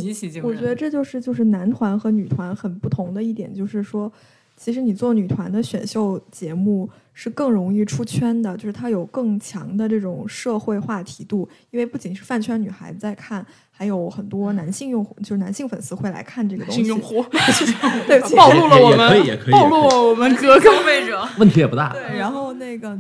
[0.01, 0.51] 极其惊人。
[0.51, 4.12] 我觉得这就是就是男团和女团很不同的一点，就是说，
[4.57, 16.81] 其实你做女团的选秀节目是更容易出圈的，就是它有更强的这种社会话题度，因为不仅是饭圈女孩子在看，还有很多男性用户，就是男性粉丝会来看这个东西。
[16.81, 17.24] 新用户
[18.07, 21.27] 对 不起，暴露了我们暴露了我们哥哥费者。
[21.38, 21.92] 问题也不大。
[21.92, 22.98] 对，然后那个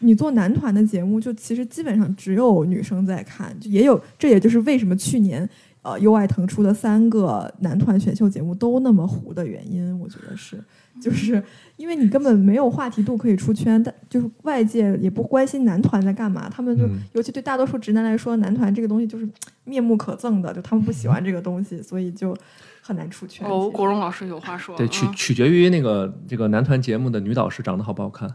[0.00, 5.48] 你做男团的节目，就其实基本上只有女生在看，就也有，这也就是为什么去年
[5.88, 10.62] 呃优爱腾出的三个男团选秀节目都那么糊的原因，我觉得是，
[11.00, 11.42] 就是
[11.76, 19.28] 因为你根本没有话题度可以出圈，但就是外界也不关心男团在干嘛，他们就、嗯尤其对大多数直男来说，男团这个东西就是
[19.64, 22.36] 面目可憎的，就他们不喜欢这个东西，所以就
[22.82, 23.48] 很难出圈。
[23.48, 24.76] 哦，国荣老师有话说。
[24.76, 28.28] 对，取啊取决于那个这个男团节目的女导师长得好不好看。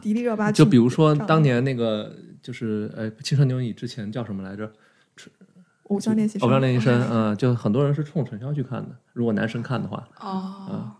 [0.00, 4.70] 迪丽热巴就比如说当年那个就是呃《青春有你》之前叫什么来着？
[5.84, 8.96] 偶像练习生，偶像练习生，嗯，就很多人是冲陈潇去看的。
[9.12, 10.92] 如果男生看的话，哦，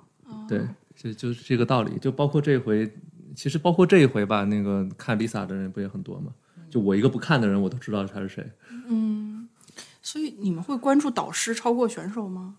[0.49, 0.61] 对，
[0.95, 1.99] 就就是这个道理。
[1.99, 2.93] 就包括这回，
[3.35, 6.33] 其实包括这一回吧，那个看 Lisa 的人不也很多吗？
[6.71, 8.45] 就我一个不看的人，我都知道他是谁。
[8.89, 9.49] 嗯
[10.03, 12.57] 所以你们会关注导师超过选手吗？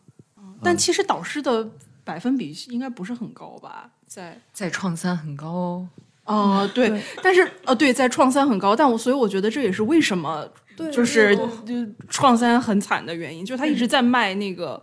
[0.64, 1.70] 但其实导师的
[2.04, 3.92] 百分比应该不是很高吧？
[4.08, 5.88] 在在创三很高哦，
[6.26, 11.74] 哦，对，对但是呃，对，在创三很高，但我所以我觉得这也是为什么对就是就
[12.10, 14.82] 创三很惨的原因，就是他一直在卖那个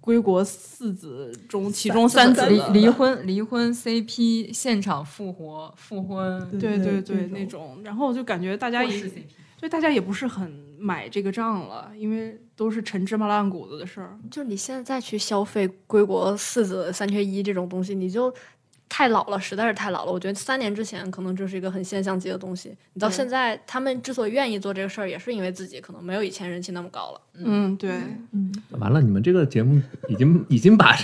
[0.00, 9.22] 归国四子中其中三子离离婚离婚 CP 现场复活复婚，对对对对那种，然后就感觉大家也过世 CP
[9.60, 14.16] 对大家也不是很买这个账了，因为都是陈芝麻烂谷子的事儿。
[14.30, 18.32] 就你现在去消费归国四子三缺一这种东西，你就
[18.88, 20.12] 太老了，实在是太老了。
[20.12, 27.20] 我觉得三年之前可能这是一个很现象级的东西，你到现在他们之所以愿意做这个事儿，也是因为自己可能没有以前人气那么高了。
[27.40, 27.90] 嗯，对，
[28.32, 30.96] 嗯，完了，你们这个节目已经已经把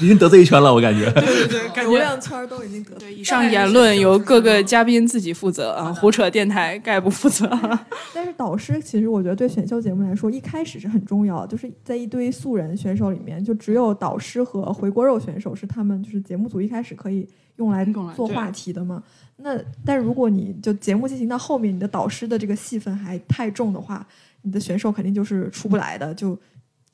[0.00, 1.08] 已经得罪一圈了，我感觉。
[1.12, 1.90] 对对对， 感觉。
[1.90, 7.48] 流量圈儿都已经得罪，以上言论由各个嘉宾自己负责啊，胡扯电台概不负责。
[8.12, 17.17] 但是导师其实我觉得对选秀节目来说，一开始是很重要的，就是在一堆素人选手里面，就只有导师和回锅肉选手是他们就是节目组一开始可以
[17.58, 17.84] 用来
[18.16, 19.00] 做话题的嘛。
[19.36, 24.04] 那但如果你就节目进行到后面，你的导师的这个戏份还太重的话，
[24.42, 26.36] 你的选手肯定就是出不来的，就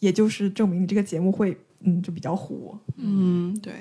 [0.01, 2.77] 也就是证明你这个节目会嗯就比较糊。
[2.99, 3.73] 嗯，对。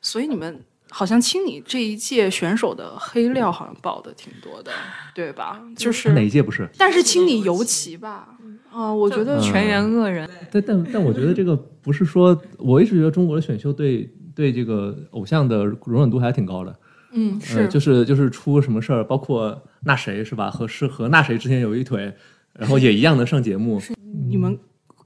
[0.00, 4.70] 所以你们好像清理这一届选手的黑料好像爆的挺多的，
[5.14, 5.62] 对吧？
[5.76, 6.66] 就是哪一届不是？
[6.78, 8.38] 但是清理尤其吧，
[8.72, 14.08] 啊，我觉得嗯全员恶人，但但但我觉得这个不是说，我一直觉得中国的选秀对
[14.38, 16.78] 对这个偶像的容忍度还挺高的。
[17.10, 20.48] 嗯呃，就是就是出什么事儿，包括那谁是吧？
[20.48, 22.14] 和是和那谁之前有一腿，
[22.52, 23.80] 然后也一样能上节目。
[24.28, 24.56] 你们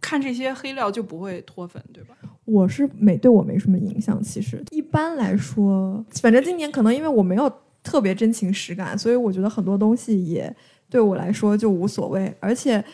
[0.03, 2.15] 看这些黑料就不会脱粉，对吧？
[2.45, 7.51] 我是没对我没什么影响，其实一般来说，反正今年可能因为我没有
[7.83, 10.55] 特别真情实感，所以我觉得很多东西也
[10.91, 12.85] 对我来说就无所谓，而且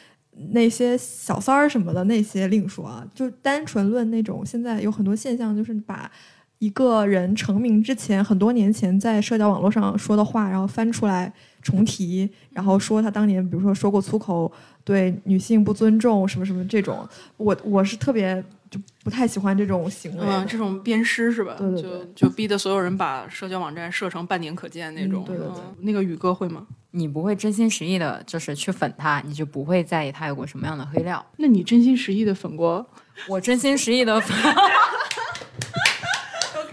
[0.51, 6.11] 那些小三儿什么的那些另说啊，就单纯论那种现在有很多现象，就是把。
[6.61, 14.51] 一个人成名之前，很多年前在社交网络上说的话，然后翻出来重提，然后说他当年比如说说过粗口，
[14.83, 21.55] 对女性不尊重什么什么这种，我我是特别就不太喜欢这种行为这种鞭尸是吧？
[21.59, 25.25] 对对对就就逼得所有人把社交网站设成半年可见那种。
[25.25, 26.67] 嗯对对对嗯那个宇哥会吗？
[26.91, 31.25] 你不会真心实意的，就是去粉他，你就不会在意他有过什么样的黑料。
[31.37, 32.85] 那你真心实意的粉过？
[33.29, 34.37] 我真心实意的粉，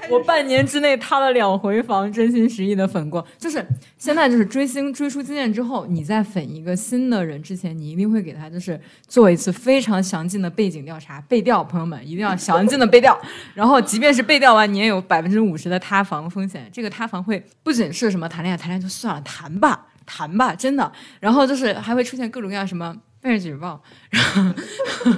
[0.11, 3.25] 我半年之内塌了两回房，真心实意的粉过。
[3.37, 3.65] 就是
[3.97, 13.19] 现在就是追星追出经验之后，你在粉一个新的人之前，你一定会给他就是做一次非常详尽的背景调查，背调，朋友们一定要详尽的背调。
[13.53, 16.69] 然后即便是背调完，你也有百分之五十的塌房风险。
[16.71, 19.87] 这个塌房会不仅是什么谈恋爱，谈恋爱就算了，谈吧。
[20.07, 25.11] 谈吧，真的，然后就是还会出现各种各样什么被人举报，然后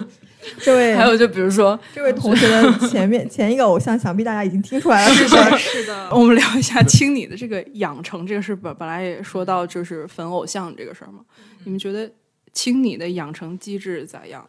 [0.62, 5.58] 这位还有就比如说这位同学的 前面前一个偶像，想必大家已经听出来了是的。
[5.58, 6.10] 是的。
[6.12, 11.20] 我们聊一下清理的这个养成这个事，本本来也说到就是粉偶像这个事儿嘛。
[11.64, 12.10] 你们觉得
[12.54, 14.48] 清理的养成机制咋样？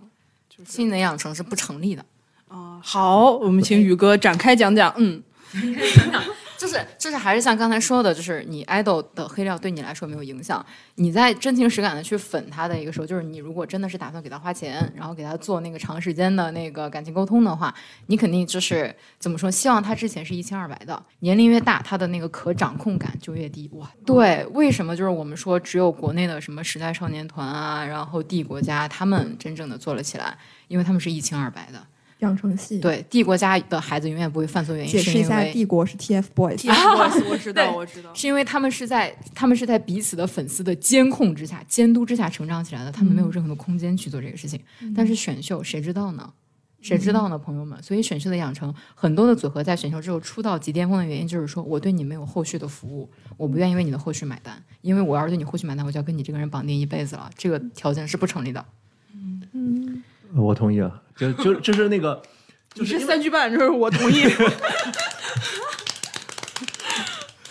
[0.49, 2.05] 就是新的养成是不成立的。
[2.49, 4.93] 啊、好，我们请宇哥展开讲讲。
[4.97, 5.23] 嗯，
[6.59, 10.65] 就是就是还是像刚才说的，就是你 idol 的黑料对你来说没有影响。
[10.97, 17.73] 你在真情实感的去粉他的一个时候，就是你如果真的是打算给他花钱，然后给他做那个长时间的那个感情沟通的话，
[18.07, 19.49] 你肯定就是怎么说？
[19.49, 21.01] 希望他之前是一清二白的。
[21.21, 23.71] 年龄越大，他的那个可掌控感就越低。
[23.75, 31.87] 哇，对，为什么就是我们说只有国内的什么时代少年团啊，然后 D 国家他们真正的做了起来，因为他们是一清二白的。
[32.19, 38.13] 养成系，，对帝国家的孩子永远不会犯错，原因解释一下，是因为帝国是 TFBOYS，TFBOYS 我知道，我知道。
[38.15, 44.61] 是因为他们是在他们是在彼此的粉丝的监控之下、监督之下成长起来的，他们没有任何的空间去做这个事情。
[44.95, 46.33] 但是选秀谁知道呢？
[46.81, 47.77] 谁知道呢，朋友们？
[47.83, 58.65] 所以选秀的养成，很多的组合在选秀之后出道即巅峰的原因，就是说我对你没有后续的服务，我不愿意为你的后续买单，因为我要是对你后续买单，我就要跟你这个人绑定一辈子了，这个条件是不成立的。
[59.53, 60.05] 嗯，
[60.37, 62.23] 我同意啊，就就就是那个，
[62.73, 64.23] 就是三句半，就是我同意。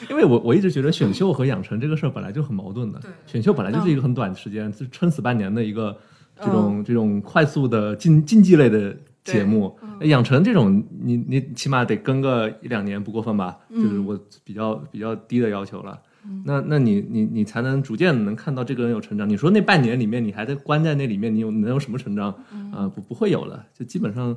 [0.10, 3.00] 因为我我一直觉得选秀和养成这个事儿本来就很矛盾的。
[3.26, 5.96] 选秀本来就是一个很短的时间，就撑死半年的一个
[6.40, 9.78] 这种、这种快速的竞竞技类的节目。
[10.02, 13.58] 养成这种，你你起码得跟个一两年不过分吧？
[13.70, 16.00] 就是我比较比较低的要求了。
[16.46, 19.30] 那那你你你才能逐渐能看到这个人有成长。
[19.30, 22.34] 你说那半年里面，你还在关在那里面，你有能有什么成长？
[22.74, 24.36] 啊、不不会有了，就基本上。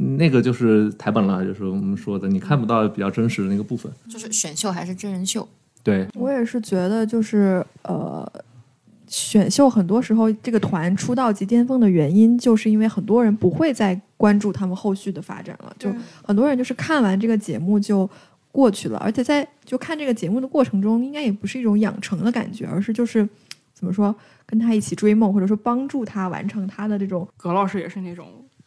[0.00, 3.90] 那个就是台本了，就是我们说的，你看不到比较真实的那个部分。
[4.08, 5.48] 就是选秀还是真人秀？
[5.82, 8.24] 对，我也是觉得就是呃，
[9.08, 18.08] 选秀很多时候这个团出道及巅峰的原因，就是因为很多人不会再关注他们后续的发展了，就很多人就是看完这个节目就
[18.58, 23.24] 过去了，而且在就看这个节目的过程中，应该也不是一种养成的感觉，而是就是
[23.72, 24.12] 怎么说，
[24.44, 27.28] 跟他一起追梦，或者说帮助他完成他的这种。
[27.36, 28.26] 葛老师也是那种，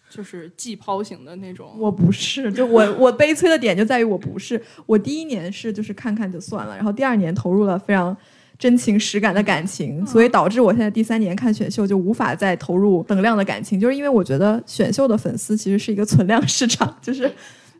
[0.10, 1.75] 就是季抛型的那种。
[1.77, 8.15] 我不是，就我我悲催的点就在于我不是，我第一年是就是看看就算了，然后第二年投入了非常
[8.58, 17.30] 真情实感的感情，所以导致我现在第三年看选秀就无法再投入等量的感情，就是因为我觉得选秀的粉丝其实是一个存量市场，就是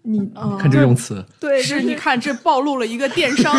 [0.04, 3.56] 你嗯看这用词，对，是，就是你看这暴露了一个电商，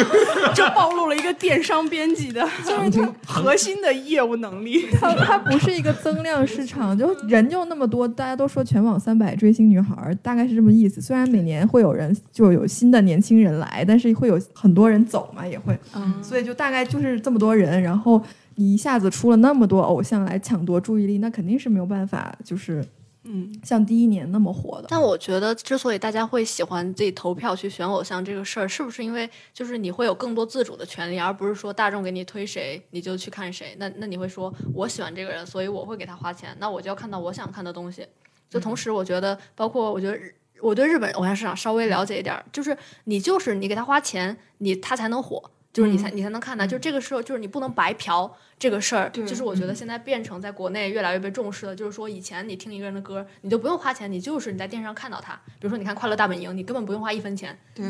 [0.55, 4.87] 这暴露了一个电商编辑的 就是他核心的业务能力。
[4.93, 11.01] 它它不是一个增量市场，就人就那么多，大家都说全网三百追星女孩儿，大概是这么意思。
[11.01, 18.21] 虽然每年会有人就有新的年轻人来，但是会有很多人走嘛，也会，嗯，所以就大概就是这么多人，然后
[18.57, 22.85] 你一下子出了那么多偶像来抢夺注意力，那肯定是没有办法，就是
[23.25, 24.89] 嗯，像第一年那么火的。
[24.89, 33.77] 但我觉得，之所以大家会喜欢自己投票去选偶像这个事儿，是不是因为就是你会有更多自主的权利，而不是说大众给你推谁你就去看谁？
[33.79, 38.07] 那那你会说，我喜欢这个人，所以我会给他花钱，那我就要看到我想看的东西。
[38.51, 45.51] 就同时，我觉得，包括我觉得日，我对日本偶像市场稍微了解一点儿，就是你就是你给他花钱，你他才能火。
[45.73, 51.75] 就是你才你才能看到，就这个时候，就是你不能白嫖这个事儿，对就是我觉得现在变成在国内越来越被重视了。
[51.75, 55.35] 就是说，以前你听一个人的歌，你就不用花钱，你就是你在电视上看到他。
[55.47, 57.59] 比如说，你看《快乐大本营》，你根本不用花一分钱。
[57.75, 57.87] 对，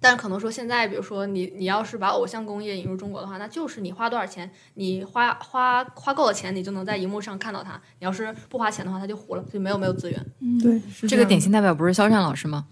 [0.00, 7.80] 但是可能说现在，比如说你你要是把偶像工业引入中国的话，那就是你花多少钱，你花花花够了钱，你就能在荧幕上看到他。
[8.00, 10.26] 你要是不花钱的话，他就糊了，就没有没有资源。
[10.60, 12.66] 对，这个典型代表不是肖战老师吗？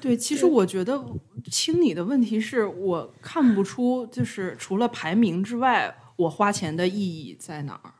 [0.00, 1.02] 对，其实我觉得
[1.50, 7.92] 清理的问题是我看不出，就是除了排名之外，我花钱的意义在哪儿？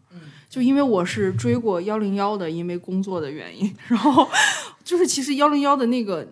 [0.49, 4.27] 就因为我是追过幺零幺的，因为工作的原因， 然后
[4.83, 6.27] 就是其实幺零幺的那个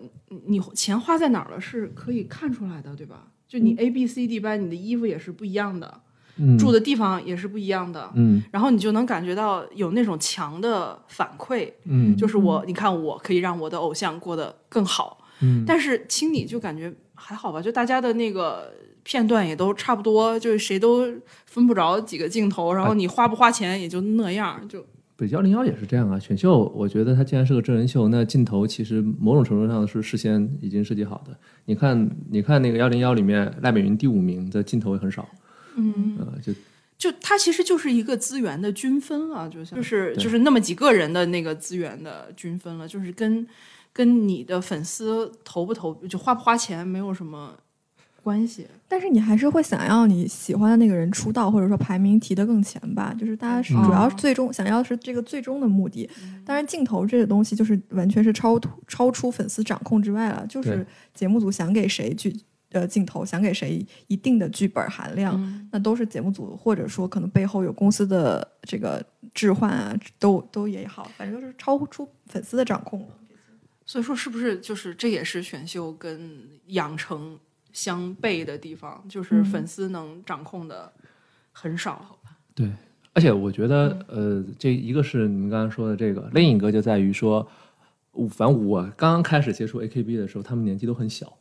[0.47, 3.27] 你钱花在哪儿了是可以看出来的，对吧？
[3.47, 6.01] 就你 A B C D 班，你的衣服也是不一样的，
[6.37, 6.57] 嗯。
[6.57, 8.41] 住的地方也是不一样的，嗯。
[8.51, 12.15] 然后你就能感觉到有那种强的反馈，嗯。
[12.17, 21.05] 就是我，你看我可以让我的偶像过得更好，嗯但是清理就感觉还好吧，就大家的那个片段也都差不多，就是谁都
[21.45, 26.19] 分不着几个镜头，然后你花不花钱也就那样，就北幺零幺也是这样啊。
[26.19, 31.37] 选秀，我觉得它既然是个真人秀，那镜头其实某种程度上是事先已经设计好的。
[31.65, 35.27] 你看，你看那个幺零幺里面，赖美云第五名的镜头也很少，
[35.77, 36.53] 嗯，呃，就
[36.97, 43.47] 就它其实就是一个资源的均分了，就像就是就是那么几个人的那个资源的均分了，就是跟
[43.95, 47.57] 跟你的粉丝投不投就花不花钱没有什么
[48.21, 48.67] 关系。
[48.89, 53.15] 但是你还是会想要你喜欢的那个人出道，或者说排名提得更前吧。
[53.17, 56.09] 就是大家是嗯主要最终想要是这个最终的目的。
[56.43, 62.35] 当然，镜头这个东西就是完全是超突超出粉丝掌控之外了，就是节目组想给谁剧
[62.71, 69.01] 呃镜头，想给谁一定的剧本含量，嗯那都是节目组或者说可能背后有公司的这个
[69.33, 73.07] 置换啊，都都也好，反正就是超出粉丝的掌控了。
[73.85, 77.37] 所以说，是不是就是这也是选秀跟养成
[77.71, 80.91] 相悖的地方，就是嗯粉丝能掌控的
[81.51, 82.17] 很少。
[82.55, 82.71] 对，
[83.13, 87.47] 而且我觉得，呃，这一个是你们刚刚说的这个，另一个就在于说，
[88.11, 91.37] 我反正我刚刚开始接触 AKB 的时候，他们年纪都很小，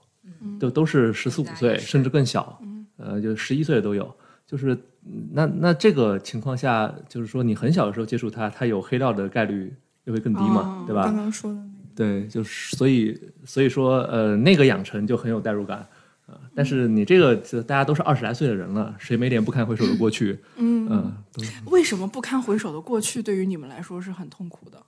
[0.61, 2.61] 都都是十四五岁，甚至更小，
[2.99, 4.15] 呃，就十一岁都有。
[4.47, 4.75] 就是
[5.07, 11.05] 嗯那那这个情况下，就是说你很小的时候接触他，他有黑料的概率就会更低嘛，哦对吧？
[11.05, 11.74] 刚刚说的那个。
[11.95, 15.87] 对，就是所以所以说，呃，那个养成就很有代入感
[16.27, 20.39] 啊、但是你这个，就大家都是二十来岁的人了，谁没点不堪回首的过去？
[20.57, 24.79] 嗯嗯，都为什么不堪回首的过去对于你们来说是很痛苦的？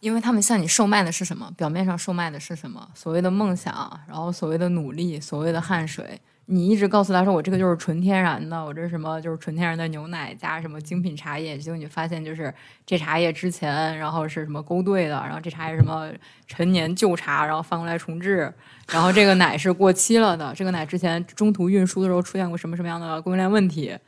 [0.00, 1.48] 因为他们向你售卖的是什么？
[1.56, 2.86] 表面上售卖的是什么？
[2.94, 6.20] 所谓的梦想，然后所谓的努力，所谓的汗水。
[6.48, 12.54] 你一直告诉他说我这个就是纯天然的，我这什么就是纯天然的牛奶加什么精品茶叶，结果你发现就是
[12.86, 16.08] 这茶叶之前然后是什么勾兑的，然后这茶叶什么
[16.46, 18.52] 陈年旧茶，然后翻过来重制，
[18.92, 23.98] 然后这个奶是过期了的，这个奶之前中途运输的时候出现过什么什么样的供应链问题，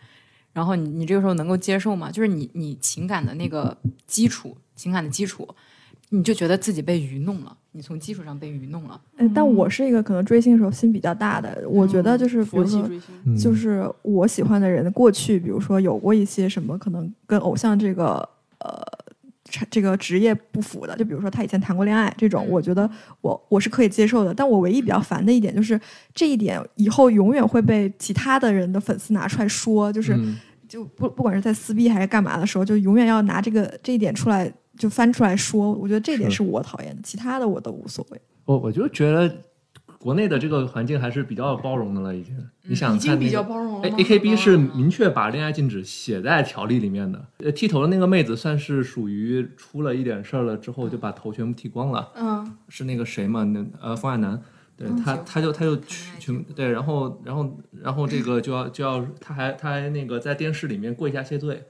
[0.53, 2.09] 然后你你这个时候能够接受吗？
[2.09, 5.49] 就是你你情感的那个基础，情感的基础，
[6.11, 9.01] 你就觉得自己被愚弄了，你从技术上被愚弄了。
[9.17, 12.91] 哎，但我是一个可能追星的时候心比较大的，我觉得就是比佛如说，
[13.39, 18.27] 就是我喜欢的人过去，比如说有过一些什么可能跟偶像这个
[18.61, 18.83] 呃
[19.45, 22.91] 产这个职业不符的，就比如说他以前谈过恋爱这种，嗯我觉得
[23.21, 24.33] 我我是可以接受的。
[24.33, 25.79] 但我唯一比较烦的一点就是
[26.15, 35.73] 这一点以后永远会被其他的人的粉丝拿出来说，就是、嗯就不不管是在撕逼还是干嘛的时候，就永远要拿这个这一点出来就翻出来说。
[35.73, 38.21] 我觉得这一点是是我讨厌的，其他的我都无所谓。
[38.45, 39.35] 我我就觉得
[39.99, 42.37] 国内的这个环境还是比较包容的了，已经。
[42.63, 43.45] 你想已经比看
[43.97, 47.27] A K B 是明确把恋爱禁止写在条例里面的。
[47.39, 53.43] 呃，剃头的那个妹子算是属于出了一点事儿了之后就把头全部剃光了，嗯是那个谁嘛？
[53.45, 54.43] 那呃方亚楠，
[54.79, 61.65] 对他他就他就去去对，然后然后然后这个就要就要他还他还那个在电视里面跪下谢罪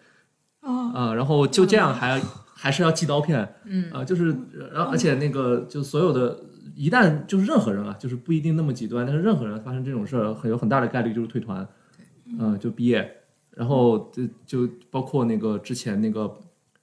[0.61, 0.93] 哦。
[0.95, 2.21] 啊、然后就这样还
[2.55, 3.91] 还是要寄刀片，嗯。
[3.91, 4.37] 啊、就是
[4.73, 6.39] 然后而且那个就所有的
[6.77, 11.67] 一旦就是任何人啊，就是不一定那么极端，但是任何人发生这种事儿，很有很大的概率就是退团，
[12.39, 13.15] 嗯、就毕业。
[13.57, 16.33] 然后就就包括那个之前那个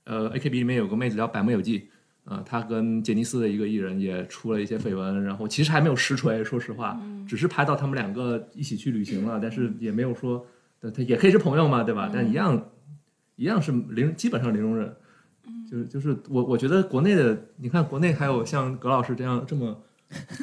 [0.03, 1.89] 呃 AKB 里面有个妹子叫百木有纪，
[2.25, 10.45] 啊、他跟杰尼斯的一个艺人也出了一些绯闻，然后其实还没有实锤，说实话，只是拍到他们两个一起去旅行了，但是也没有说，
[10.81, 12.09] 呃他也可以是朋友嘛，对吧？
[12.11, 12.69] 但一样
[13.35, 14.93] 一样是零，基本上零容忍。
[15.69, 19.83] 就是就是我我觉得国内的，你看国内还有像葛老师这样这么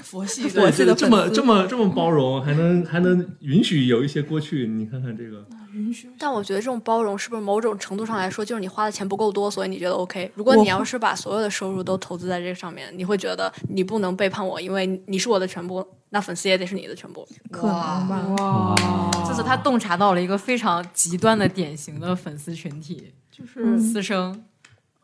[0.02, 6.10] 佛 系佛系的这么这么这么包容，还能还能允许有一些过去，你看看这个，允许。
[6.18, 10.30] 但我觉得这种包容是不是某种程度上来说，就是你花的钱不够多，所以你觉得 OK？
[10.34, 17.26] 如果你要是把所有的收入都投资在这个上面，你会觉得你不能背叛我，因为你是我的全部，那粉丝也得是你的全部。
[17.50, 17.74] 可能
[18.08, 18.26] 吧。
[18.38, 24.44] 哇，就是他洞察到了一个非常极端的典型的粉丝群体，就是私生，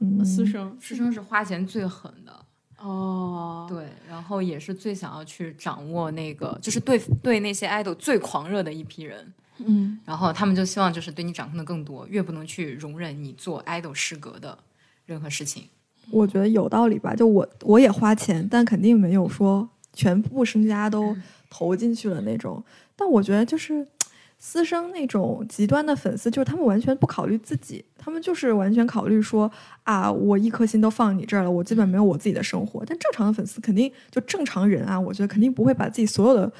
[0.00, 2.32] 嗯，私生私生是花钱最狠的。
[2.80, 9.32] 哦，对，然后也是最想要去掌握那个，就是对对那些 idol 最狂热的一批人，
[9.66, 14.56] 嗯，然后他们就希望就是对你掌控的更多，越不能去容忍你做 idol 失格的
[15.06, 15.64] 任何事情。
[16.10, 17.14] 我觉得有道理吧。
[17.14, 21.16] 就我我也花钱，但肯定没有说全部身家都
[21.50, 22.62] 投进去了那种。
[22.96, 23.86] 但我觉得就是
[24.38, 29.50] 私生那种极端的粉丝，就是他们完全不考虑自己，他们就是完全考虑说
[29.82, 32.84] 啊，我一颗心都放你这儿了，我基本没有我自己的生活。
[32.86, 36.52] 但正常的粉丝肯定就正常人啊，我觉得肯定不会把自己所有的。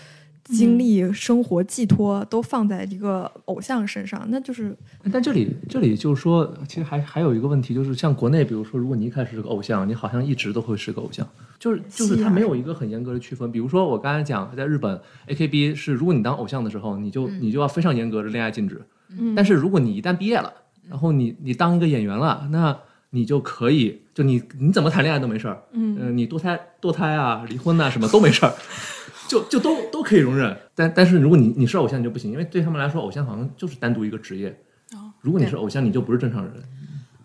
[0.49, 4.77] 精力、生活寄托都放在一个偶像身上，那就是
[5.13, 11.27] 但这里这里就是说，其实还还有一个问题，就是像国内，比如说，如果你一开始是个偶像，你好像一直都会是个偶像，
[11.59, 13.53] 就是就是是啊它没有一个很严格的区分。
[13.53, 18.81] 比如说我刚才讲，在日本 AKB 是，如果你当偶像的时候，你就你就要非常严格的恋爱禁止。
[19.11, 20.53] 嗯但是如果你一旦毕业了，
[20.89, 22.77] 然后你你当一个演员了，那
[23.11, 28.53] 你就可以，就你你怎么谈恋爱都没事儿，嗯呃，你堕胎堕胎啊、离婚啊什么都没事儿，
[29.29, 30.57] 就就都都可以容忍。
[30.75, 34.49] 但但是如果你你是偶像你就不行，因为对他们来说，偶像好像就是单独一个职业。
[34.95, 36.53] 哦如果你是偶像，你就不是正常人。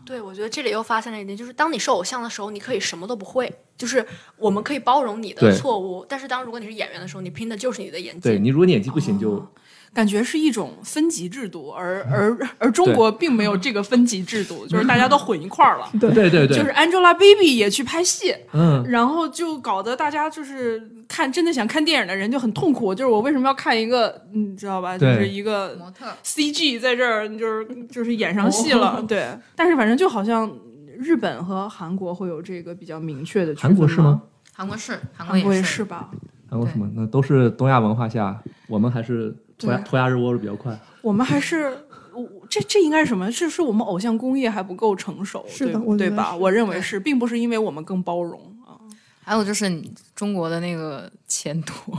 [0.06, 8.22] 对，我觉得这里又发现了一点，就是当你是偶像的时候，你可以什么都不会，就是我们可以包容你的错误，但是当如果你是演员的时候，你拼的就是你的演技。
[8.22, 9.48] 对你，如果你演技不行，就、哦
[9.94, 15.88] 感觉是一种分级制度，而而而中国并没有这个分级制度， 就是大家都混一块儿了。
[16.00, 24.98] 对对对，就是 Angelababy 也去拍戏，嗯，然后就搞得大家就是看真的想看电影的人就很痛苦，就是我为什么要看一个，你知道吧？
[24.98, 29.28] 就是一个模特 CG 在这儿，就是就是演上戏了，对。
[29.56, 30.52] 但是反正就好像
[30.98, 34.22] 日本和韩国会有这个比较明确的韩国是吗？？
[34.56, 36.10] 韩国是，韩韩国也也是吧？
[36.50, 36.88] 韩国什么？
[36.96, 40.78] 那都是东亚文化下，我们还是脱亚对脱亚日窝比较快。
[41.02, 41.78] 我们还是。
[42.16, 43.32] 我这这应该是什么？
[43.32, 46.36] 是是我们偶像工业还不够成熟，是的对对吧？
[46.36, 48.78] 我认为是，并不是因为我们更包容啊
[49.24, 51.98] 还有就是你中国的那个钱多，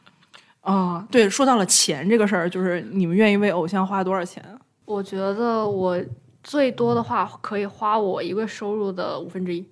[0.62, 1.06] 啊！
[1.10, 4.56] 对，说到了钱这个事儿，就是你们愿意为偶像花多少钱啊？
[4.86, 6.02] 我觉得我
[6.42, 9.62] 最多的话可以花我一个收入的五分之一。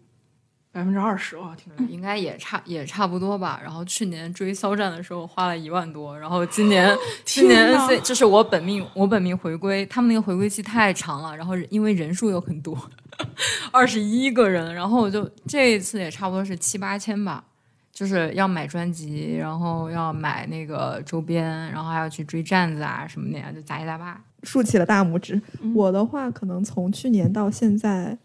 [0.79, 3.61] 百分之二十哇，挺应该也差也差不多吧。
[3.61, 12.79] 然后去年追肖战的时候花了一万多，然后今年今年 NC 就是我本命我本命回归，他们那个回归期太长了，然后因为人数又很多，
[13.72, 17.43] 二十一个人，然后我就这一次也差不多是七八千吧。
[17.91, 24.22] 就是要买专辑，然后要买那个周边，然后还要去追站子啊什么的呀，就杂七杂八。
[24.45, 25.43] 竖起了大拇指。
[25.61, 28.16] 嗯我的话，可能从去年到现在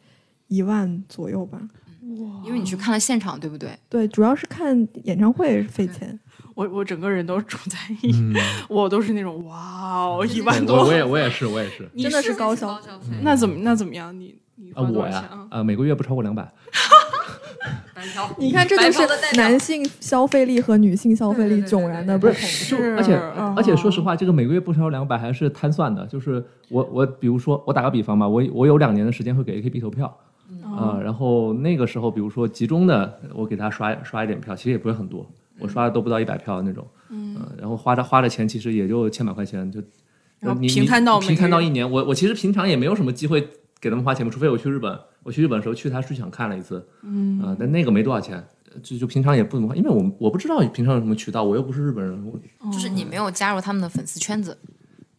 [0.48, 1.60] 一万左右吧。
[2.46, 3.78] 因为你去看了现场，对不对？
[3.90, 6.20] 对，主要是看演唱会费钱。
[6.56, 8.36] 我我整个人都处在一，嗯，
[8.70, 9.56] 我都是那种哇
[10.06, 14.14] 哦，一万多，我也我也是我也是真的是是高消消费那怎么那怎么样？
[14.20, 15.48] 你你啊，花多我呀少钱啊？
[15.50, 16.52] 啊，每个月不超过两百。
[18.38, 22.48] 你看，这就是男性消费力和女性消费力迥然的对不同。
[22.48, 26.06] 是而且嗯而且说实话，这个每个月不超过两百还是摊算的。
[26.08, 30.16] 就是我我比如说我打个比方吧，我我有两年的时间会给 AKB 投票。
[30.76, 39.82] 啊、然后那个时候，比如说集中的，我给他刷刷一点票，其实也不是很多，我刷的都不到一百票那种，嗯、然后花的花的钱其实也就千把块钱，就
[40.40, 43.48] 然后你平摊到平摊到一年，我我其实平常也没有什么机会
[43.80, 48.44] 给他们花钱，除非我去日本，我去日本的时候去他剧场看了一次，嗯，啊、但那个没多少钱，
[48.82, 54.58] 就就平常也不怎么花，因为我我不知道平常有什么渠道，我又不是日本人，我就是你没有加入他们的粉丝圈子，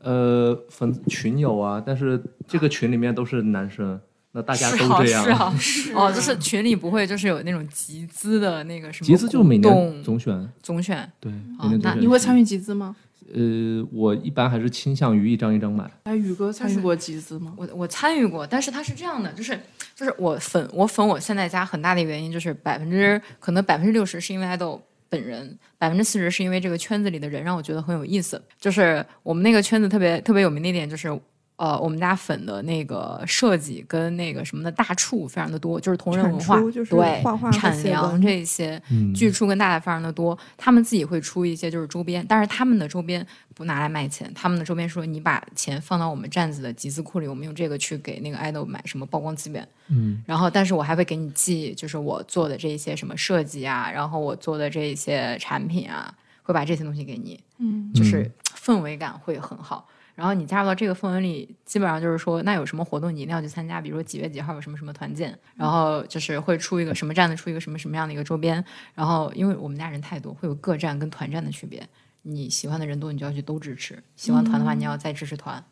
[0.02, 4.00] 呃粉群有啊，但是这个群里面都是男生，
[4.37, 5.57] 那大家是啊都这样。
[5.59, 12.01] 是啊， 哦，就是群里不会就是有那种集资的那个什么集资就是每年总选，总选，对，哦那每年总选。
[12.03, 12.45] 你会参与？
[12.45, 12.97] 集资吗？
[13.32, 15.89] 呃，我一般还是倾向于一张一张买。
[16.03, 17.55] 哎，宇哥参与过集资吗？
[17.57, 19.57] 我我参与过，但是他是这样的，就是
[19.95, 28.43] 就是我粉我粉我现在家很大的原因就是百分之可能百分之六十是因为爱豆本人，百分之四十是因为这个圈子里的人让我觉得很有意思。
[28.61, 31.09] 就是我们那个圈子特别特别有名的一点就是。
[31.57, 43.24] 呃，我们家粉的那个设计跟那个什么的大处非常的多，就是同人文化，就是对画画和产写粮这些，嗯剧出跟大大非常的多，他们自己会出一些就是周边，但是他们的周边
[43.55, 58.28] 不拿来卖钱，他们的周边说你把钱放到我们站子的集资库里，我们用这个去给那个爱豆买什么曝光资源，嗯，然后但是我还会给你寄，就是我做的这一些什么设计啊，然后我做的这一些产品啊，会把这些东西给你，嗯，就是
[58.59, 59.86] 氛围感会很好。
[60.15, 68.65] 然后你加入到这个氛围里，基本上就是说，那有什么活动你一定要去参加，比如说几月几号有什么什么团建，然后就是会出一个什么站的出一个什么什么样的一个周边。
[68.95, 71.83] 然后因为我们家人太多，会有各站跟团站的区别。
[72.23, 75.62] 你喜欢的人多，你就要去都支持；喜欢团的话，你要再支持团。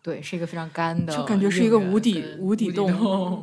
[0.00, 2.90] 对，是一个非常干的，就感觉是一个无底无底洞。
[2.96, 3.42] 洞。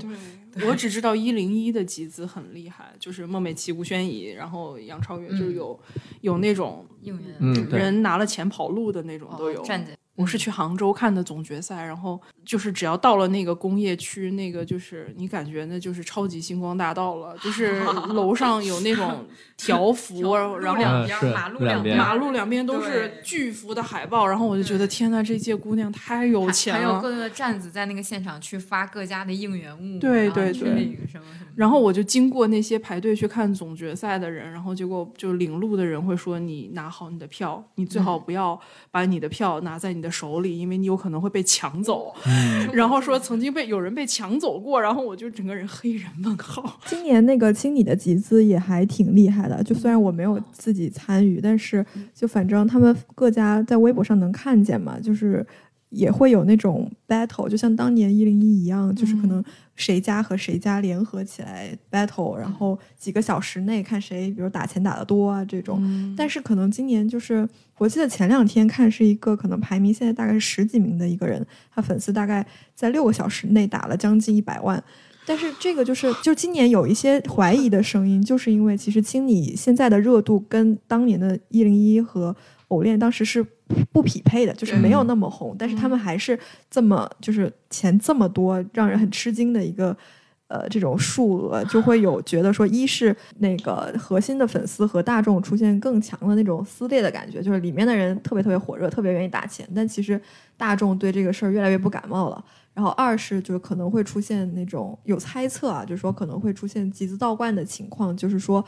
[0.51, 5.77] 对，我只知道一零一的集资很厉害，就是孟美岐、吴宣仪，然后杨超越，就是有
[6.21, 9.61] 有那种应援嗯人拿了钱跑路的那种都有。
[9.63, 17.81] 站姐，我是去杭州看的总决赛，然后就是只要到了那个工业区，那个就是你感觉那就是超级星光大道了，就是
[18.13, 19.25] 楼上有那种
[19.57, 26.79] 条幅，然后两边马路两边马路两边都是巨幅的海报，然后我就觉得天呐，这届姑娘太有钱了。
[26.79, 31.47] 还有各个站子在那个现场去发各家的应援物，对对对那个什么什么。
[31.55, 38.59] 然后我就经过那些排队去看总决赛的人，然后结果就领路的人会说：“你拿好你的票，你最好不要
[38.91, 42.13] 把你的票拿在你的手里，因为你有可能会被抢走。
[42.73, 46.79] 然后说曾经被有人被抢走过，然后我就整个人黑人问号。
[46.85, 55.45] 今年那个清理的集资也还挺厉害的，就虽然我没有自己参与，但是就反正他们各家在微博上能看见嘛，就是
[55.95, 59.43] 也会有那种 battle，就像当年一零一一样，就是可能
[59.75, 65.81] 谁家和谁家联合起来 battle，然后几个小时内看谁，比如打钱打得多啊这种。
[66.17, 74.83] 但是可能今年就是，我记得前两天看是一个可能排名现在大概是十几名的一个人，他粉丝大概在六个小时内打了将近一百万。
[75.25, 82.35] 但是这个就是，就今年有一些怀疑的声音，就是因为其实青你现在的热度跟当年的一零一和
[82.67, 83.43] 偶练当时是
[83.91, 86.37] 不匹配的，就是没有那么红，但是他们还是
[86.69, 89.95] 这么就是钱这么多，让人很吃惊的一个。
[90.47, 100.21] 呃，这种数额就会有觉得说，一是那个核心的粉丝和大众出现更强的那种撕裂的感觉，就是里面的人特别特别火热，特别愿意打钱，但其实
[100.55, 102.45] 大众对这个事儿越来越不感冒了。
[102.75, 108.63] 然后二是就是可能会出现那种有猜测啊，就是说可能会出现集资倒灌的情况，就是说，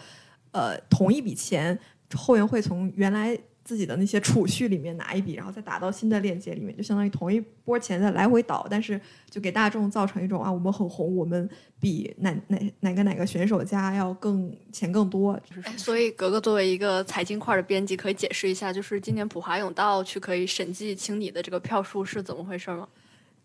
[0.54, 1.78] 呃，同一笔钱
[2.16, 3.38] 后援会从原来
[3.68, 9.00] 自己的那些储蓄里面拿一笔，然后再打到新的链接里面，就相当于同一波钱在来回倒，但是
[9.30, 22.88] 就给大众造成一种啊，我们很红，我们比哪哪哪个哪个选手家要更钱更多，就是哎，所以格格作为一个财经块的编辑，可以解释一下，就是今年普华永道去可以审计清理的这个票数是怎么回事吗？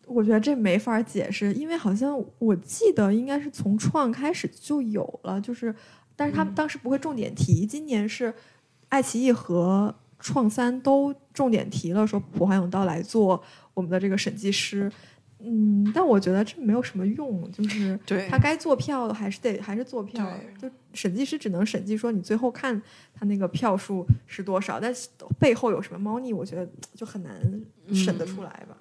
[0.07, 5.75] 我觉得这没法解释，因为好像我记得应该是从创开始就有了，就是，
[6.17, 7.65] 但是他们当时不会重点提。
[7.65, 8.35] 今年是
[8.89, 13.43] 爱奇艺和创三都重点提了，说普华永道来做
[13.75, 14.91] 我们的这个审计师。
[15.45, 20.25] 嗯，但我觉得这没有什么用，就是对他该做票还是得还是做票，
[20.57, 22.81] 就审计师只能审计说你最后看
[23.13, 25.09] 他那个票数是多少，但是
[25.41, 27.33] 背后有什么猫腻，我觉得就很难
[27.93, 28.77] 审得出来吧。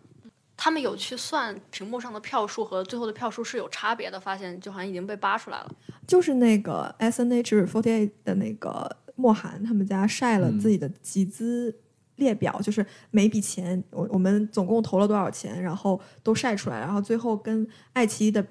[0.55, 5.75] 他们有去算屏幕上的票数和最后的票数是有差别的，发现就好像已经被扒出来了。
[6.05, 11.74] 就是那个 S N H forty eight 的那个莫寒他们家晒了自己的集资
[12.16, 18.45] 列表，就是每笔钱我我们总共投了多少钱，然后都晒出来，然后最后跟爱奇艺的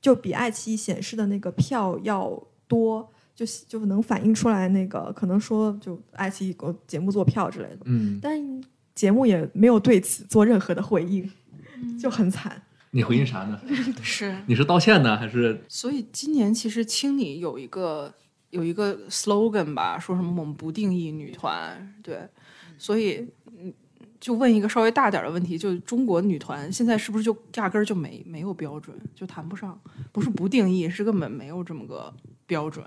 [0.00, 3.10] 就比爱奇艺显示的那个票要多。
[3.36, 8.40] 就就能反映出来，那个可能说就爱奇艺给我节目做票之类的，嗯，但
[8.94, 11.28] 节目也没有对此做任何的回应，
[11.98, 12.62] 就很惨。
[12.92, 13.60] 你回应啥呢？
[14.00, 18.14] 是，你是道歉呢，还是所以今年其实清理有一个
[18.54, 22.26] 有一个 slogan 吧，说什么我们不定义女团，对，
[22.78, 23.26] 所以
[23.58, 23.74] 嗯，
[24.20, 29.78] 就问一个稍微大点的问题，就中国女团现在是不是就压根儿就没没有标准，就谈不上，
[30.12, 32.14] 不是不定义，是根本没有这么个
[32.46, 32.84] 标准。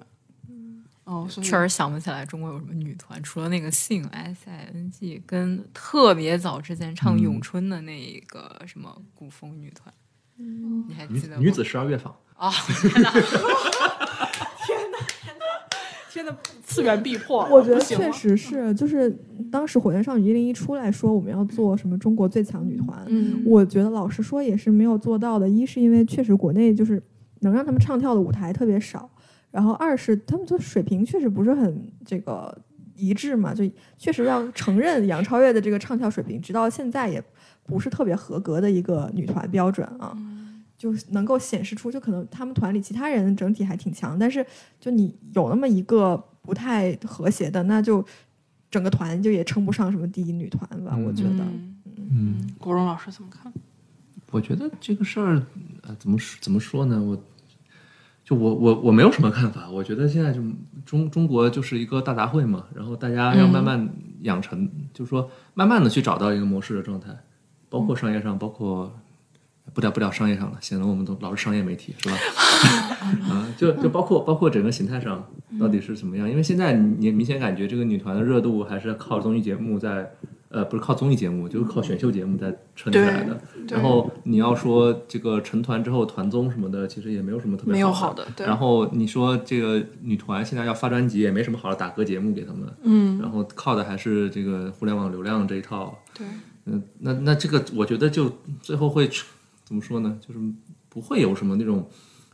[1.03, 9.93] 哦，确实想不起来中国有什么女团，除了那个 Sing S I N G 跟特别早之前唱嗯咏春的那个什么古风女团。
[10.35, 12.51] 你还记得吗女子十二乐坊，啊？
[12.51, 12.93] 天
[16.25, 16.31] 哪！
[16.31, 19.09] 天呐，次元壁破了，我觉得确实是，就是
[19.51, 25.47] 当时火箭少女一零一出来说我们要做什么中国最强女团，嗯，我觉得老实说也是没有做到的。
[25.47, 27.01] 一是因为确实国内就是
[27.41, 29.09] 能让他们唱跳的舞台特别少，
[29.51, 32.55] 然后二是他们的水平确实不是很这个
[32.95, 33.63] 一致嘛，就
[33.97, 37.23] 确实要承认杨超越的这个唱跳水平，直到现在也
[37.63, 40.17] 不是特别合格的一个女团标准啊。
[40.77, 44.45] 就是能够显示出，就可能他们团里其他人整体还挺强，但是
[44.79, 48.05] 就你有那么一个不太和谐的，那就
[48.69, 51.43] 整个团就也称不上什么第一女团吧，我觉得。
[51.43, 51.73] 嗯
[52.09, 53.51] 嗯，国荣老师怎么看？
[54.31, 55.41] 我觉得这个事儿，
[55.81, 57.01] 呃，怎么怎么说呢？
[57.01, 57.21] 我
[58.23, 59.69] 就我我我没有什么看法。
[59.69, 60.41] 我觉得现在就
[60.85, 63.89] 中中国就是一个大杂烩嘛，然后大家要慢慢
[64.21, 67.09] 养成，就是说慢慢的去找到一个模式的状态，
[67.67, 68.97] 包括商业上，包括
[69.77, 72.17] 不聊不聊商业上了，显得我们都老是商业媒体是吧？
[73.29, 75.23] 啊，就就包括包括整个形态上
[75.59, 76.27] 到底是怎么样？
[76.27, 80.11] 因为现在你你明显感觉这个女团的热度还是靠综艺节目在。
[80.49, 83.37] 呃，不是靠综艺节目，就是靠选秀节目在撑起来的。
[83.67, 88.47] 然后你要说这个成团之后团综什么的，其实也没有什么特别没有好好的，对。
[88.47, 92.61] 然后你说这个女团现在要发专辑，也没什么好的打歌节目给他们。
[92.83, 95.93] 嗯，然后靠的还是这个互联网流量这一套。
[96.17, 96.25] 对。
[96.63, 99.09] 嗯，那那这个我觉得就最后会
[99.67, 100.17] 怎么说呢？
[100.25, 100.39] 就是
[100.87, 101.85] 不会有什么那种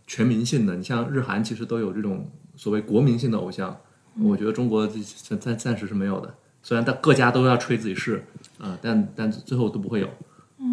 [0.05, 0.75] 全民性的。
[0.75, 3.75] 你像日韩其实都有这种所谓国民性的偶像，
[4.19, 6.31] 我觉得中国暂暂暂时是没有的。
[6.61, 8.23] 虽然大各家都要吹自己是，
[8.59, 10.07] 啊、但但最后都不会有，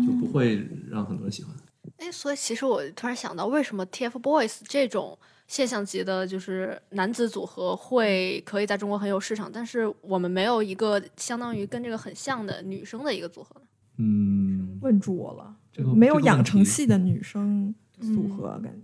[0.07, 1.57] 就不会让很多人喜欢。
[1.97, 13.67] 哎，所以其实我突然想到，为什么 TFBOYS 这种现象级的，就是男子组合会可以在中国很有市场，但是我们没有一个相当于跟这个很像的女生的一个组合呢？
[13.97, 18.79] 嗯，问住我了，这个没有养成系的女生组合，感觉。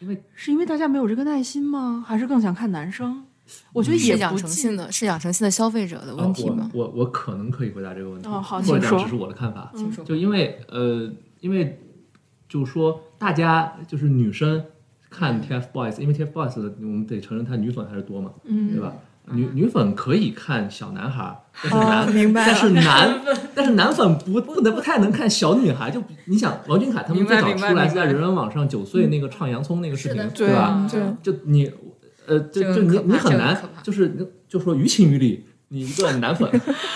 [0.00, 2.04] 因为是因为大家没有这个耐心吗？
[2.06, 3.24] 还是更想看男生？
[3.72, 6.64] 我觉得也是养不尽成性的，是养成系的消费者的问题吗？
[6.66, 9.72] 哦我我我可能可以回答这个问题，哦好或者请说讲只是我的看法。
[9.74, 11.80] 请说就因为呃，因为
[12.48, 14.64] 就是说大家就是女生
[15.10, 18.92] 看 TFBOYS，因为 TFBOYS 我们得承认它女粉还是多嘛，嗯对吧？
[19.32, 23.20] 女女粉可以看小男孩儿， 但是哦男、明白 但是男
[23.54, 25.90] 但是男粉不不能不太能看小女孩。
[25.90, 30.86] 就你想王俊凯他们最早出来是在人人网上九岁那个唱洋葱那个视频，对吧？
[30.90, 31.70] 对，就你
[32.26, 34.14] 呃，就就你你很难就是
[34.48, 36.50] 就说于情于理，你一个男粉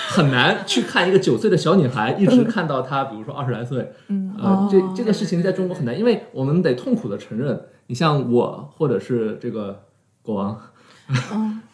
[0.08, 4.34] 很难去看一个九岁的小女孩，一直看到她，比如说二十来岁，嗯。
[4.38, 4.92] 呃，这哦。
[4.96, 9.84] 这个事情在中国很难，因为我们得痛苦的承认，你像我或者是这个
[10.20, 10.58] 国王，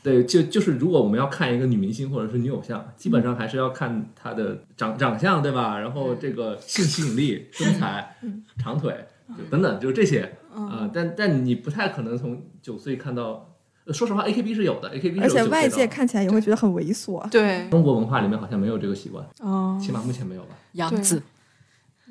[0.02, 5.78] 对，就就是如果我们要看一个女明星或者是女偶像，基本上还是要看她的长长相，对吧？
[5.78, 8.16] 然后这个性吸引力、身材、
[8.58, 9.06] 长腿，
[9.36, 13.54] 就等等，就是这些啊、但但你不太可能从九岁看到，
[13.84, 17.28] 呃说实话，AKB 是有的，AKB 是有而且外界看起来也会觉得很猥琐。
[17.30, 20.56] 对，中国文化里面好像没有这个习惯，哦，起码目前没有吧？
[20.72, 21.22] 杨紫，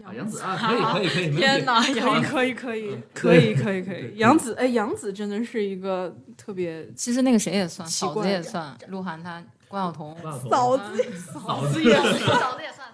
[0.03, 2.29] 啊，杨紫啊，可以可以可以，天哪，可以杨紫！
[2.29, 12.87] 可以可以可以可以可以，杨紫哎，杨紫真的是一个特别其实那个谁也算，嫂子也算，鹿晗他关晓彤，嫂子，嫂子也嫂子也算，嫂子也算。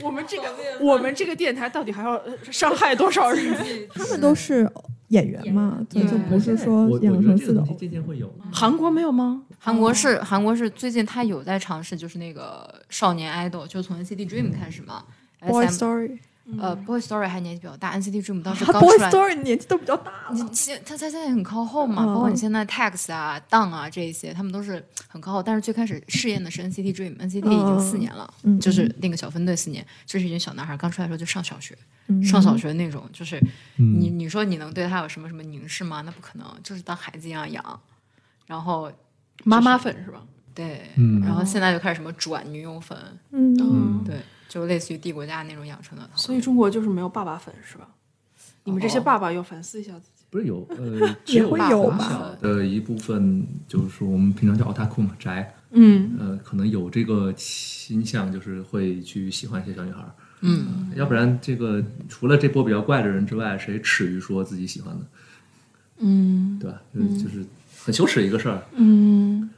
[0.00, 0.44] 我们这个
[0.80, 3.88] 我们这个电台到底还要呃伤害多少人？
[3.94, 4.68] 他们都是
[5.08, 9.42] 演员嘛，对，就不是说养成系的偶渐渐会有，韩国没有吗？
[9.58, 15.04] 韩国是韩国是最近他有在尝试，就是那个少年 idol，就从 NCT Dream 开始嘛。
[15.46, 16.18] Boy SM
[16.58, 19.10] 呃，Boy Story 还年纪比较大，NCT Dream 当时他刚 Boy 出来。
[19.10, 20.48] Story 年纪都比较大你了。
[20.52, 25.42] 现他他现在很靠后嘛，嗯包括你现在 Tax 啊、Down 啊这一些，他们都是很靠后。
[25.42, 31.74] 但是最开始试验的是 NCT Dream，NCT 已经四年了，嗯就是那个小分队四年，就是一群小男孩刚出来的时候就上小学，
[32.08, 33.40] 嗯上小学那种，就是
[33.76, 36.02] 你你说你能对他有什么什么凝视吗？
[36.04, 37.80] 那不可能，就是当孩子一样养。
[38.46, 38.92] 然后
[39.44, 40.20] 妈妈粉是吧？
[40.54, 42.96] 对，嗯然后现在就开始什么转女友粉，
[43.32, 44.16] 嗯，嗯，对，
[44.54, 46.08] 就类似于帝国家那种养成的。
[46.14, 47.88] 所以中国就是没有爸爸粉是吧？
[48.62, 50.24] 你们这些爸爸要反思一下自己。
[50.30, 60.10] 不是有呃， 只也会有很吧小的一部分，就是说我们平常叫 otaku 嘛，宅，嗯，呃，可能有这个倾向，就是会去喜欢一些小女孩儿。
[60.40, 65.06] 嗯，要不然这个除了这波比较怪的人之外，谁耻于说自己喜欢的？
[65.98, 66.80] 嗯对吧？
[66.92, 67.46] 就是就是
[67.84, 68.62] 很羞耻一个事儿。
[68.72, 69.48] 嗯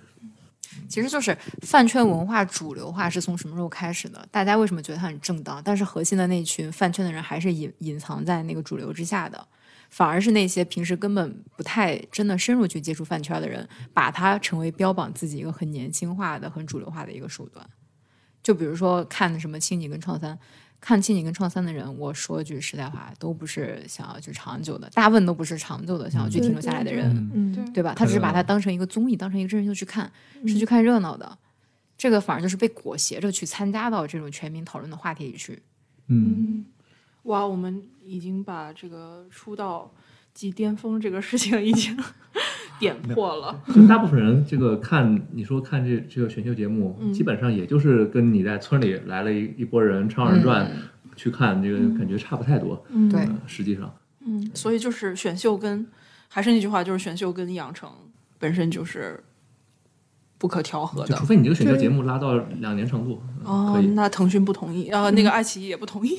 [0.88, 4.26] 其实就是饭圈文化主流化是从什么时候开始的？
[4.30, 5.62] 大家为什么觉得它很正当？
[5.62, 9.46] 但是核心的那群饭圈的人还是隐隐藏在那个主流之下的，
[9.90, 17.64] 反而是那些平时根本不太真的深入去接触饭圈的人，把它成为标榜自己一个很年轻化的、很主流化的一个手段。
[18.42, 20.38] 就比如说看什么青你跟创三，
[20.80, 27.94] 看《青你》跟《创三》的人，我说句实在话，都不是想要去长久的，大部分都不是长久的想要去停留下来的人，嗯嗯，对吧？
[27.96, 30.10] 他只是把它当成一个综艺，当成一个真人秀去看，
[30.46, 31.36] 是去看热闹的。
[31.98, 35.62] 这个反而就是被裹挟着去参加到这种全民讨论的话题里去。
[36.08, 36.64] 嗯，
[37.22, 39.90] 哇，我们已经把这个出道
[40.34, 41.96] 即巅峰这个事情已经
[42.78, 43.60] 点破了。
[43.74, 50.70] 就大部分人这个看你说看这这个选秀节目，嗯基本上也就是跟你在村里来了一一波人唱二人转、
[51.14, 52.84] 去看，这个感觉差不太多。
[52.90, 53.94] 嗯对呃实际上，
[54.26, 55.86] 嗯，所以就是选秀跟
[56.28, 57.90] 还是那句话，就是选秀跟养成
[58.38, 59.22] 本身就是
[60.38, 61.24] 不可调和的除。
[61.24, 63.86] 非你这个选秀节目拉到两年长度，呃哦可以，。
[63.88, 66.16] 那腾讯不同意，呃，那个爱奇艺也不同意，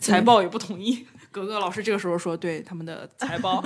[0.00, 1.06] 财报也不同意。
[1.46, 3.62] 格格老师这个时候说，对他们的 财报，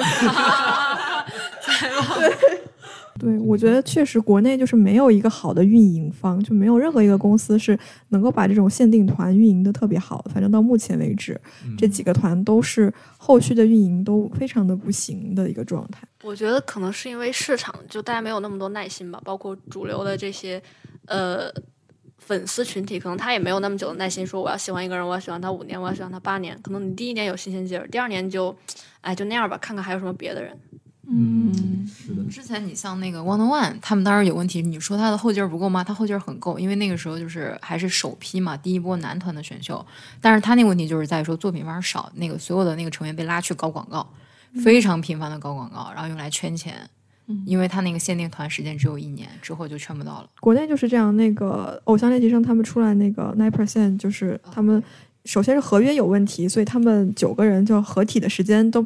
[1.63, 2.17] 财报
[3.21, 10.25] 对，我觉得确实国内就是没有一个好的运营方，就没有任何一个公司是能够把这种限定团运营的特别好。
[10.33, 16.03] 反正到目前为止，嗯这几个团都是后续的运营都非常的不行的一个状态。
[16.25, 20.61] 我觉得可能是因为市场就大家没有那么多耐心吧，包括主流的这些
[21.07, 21.53] 呃
[22.25, 26.59] 粉丝群体，可能他也没有那么久的耐心，说我要喜欢一个人，我要喜欢他五年，我要喜欢他八年。
[26.63, 28.57] 可能你第一年有新鲜劲儿，第二年就
[29.01, 30.57] 哎就那样吧，看看还有什么别的人。
[31.05, 35.83] 嗯，是的，之前你像那个 One on One，他们当时有问题，你说他的后劲儿不够吗？
[35.83, 39.85] 他后劲儿很够，因为那个时候就是还是首批嘛，第一波男团的选秀。
[40.21, 44.09] 但是他那个问题就是在于说作品非常少，那个所有的那个成员被拉去搞广告，
[44.65, 46.89] 非常频繁的搞广告，然后用来圈钱。
[47.47, 50.29] 因为他那个限定团时间只有一年，之后就圈不到了。
[50.41, 54.83] 国内就是这样，那个偶像练习生他们出来那个 nine percent，就是他们
[55.25, 58.85] 首先是合约有问题，所以他们九个人就合体的时间都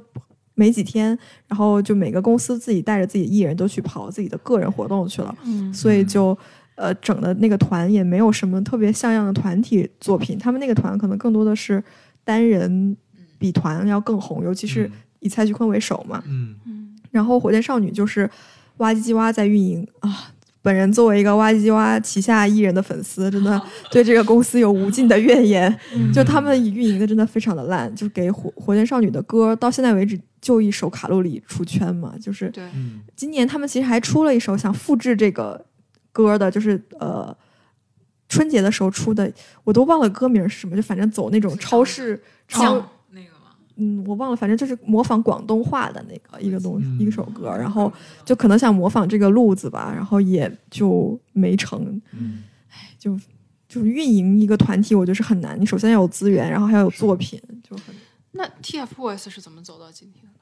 [0.55, 1.19] 没几天，
[1.49, 6.37] 然后就每个公司自己带着自己艺人都去跑自己的个人活动去了，嗯所以就
[6.77, 11.83] 呃整的那个团也没有什么特别像样的团体作品，他们那个团可能更多的是
[12.25, 12.97] 单人
[13.39, 14.91] 比团要更红，尤其是
[15.21, 16.55] 以蔡徐坤为首嘛，嗯，
[17.17, 18.31] 然后火箭少女就是
[18.77, 20.31] 哇唧唧哇在运营啊。
[20.63, 25.73] 本人作为一个哇唧唧哇旗下艺人的粉丝，真的 对这个公司有无尽的怨言。
[26.13, 32.15] 就他们运营的真的非常的烂，就给火火箭少女的歌到现在为止就一首《卡路里》出圈嘛。
[32.21, 35.65] 就是对，嗯今年他们其实还出了一首想复制这个
[36.11, 37.33] 歌的，就是呃
[38.29, 42.85] 春节的时候出的，我都忘了歌名是什么，就反正走那种超市超？
[43.77, 47.93] 嗯，我忘了，反正就是模仿广东话的那个一个东西，嗯一首歌，然后
[48.25, 52.43] 就可能想模仿这个路子吧，然后也就没成，嗯
[52.99, 53.19] 就
[53.69, 55.61] 就是运营一个团体，我觉得是很难。
[55.61, 57.95] 你首先要有资源，然后还要有作品，就很
[58.33, 60.36] 那 TFBOYS 是怎么走到今天的？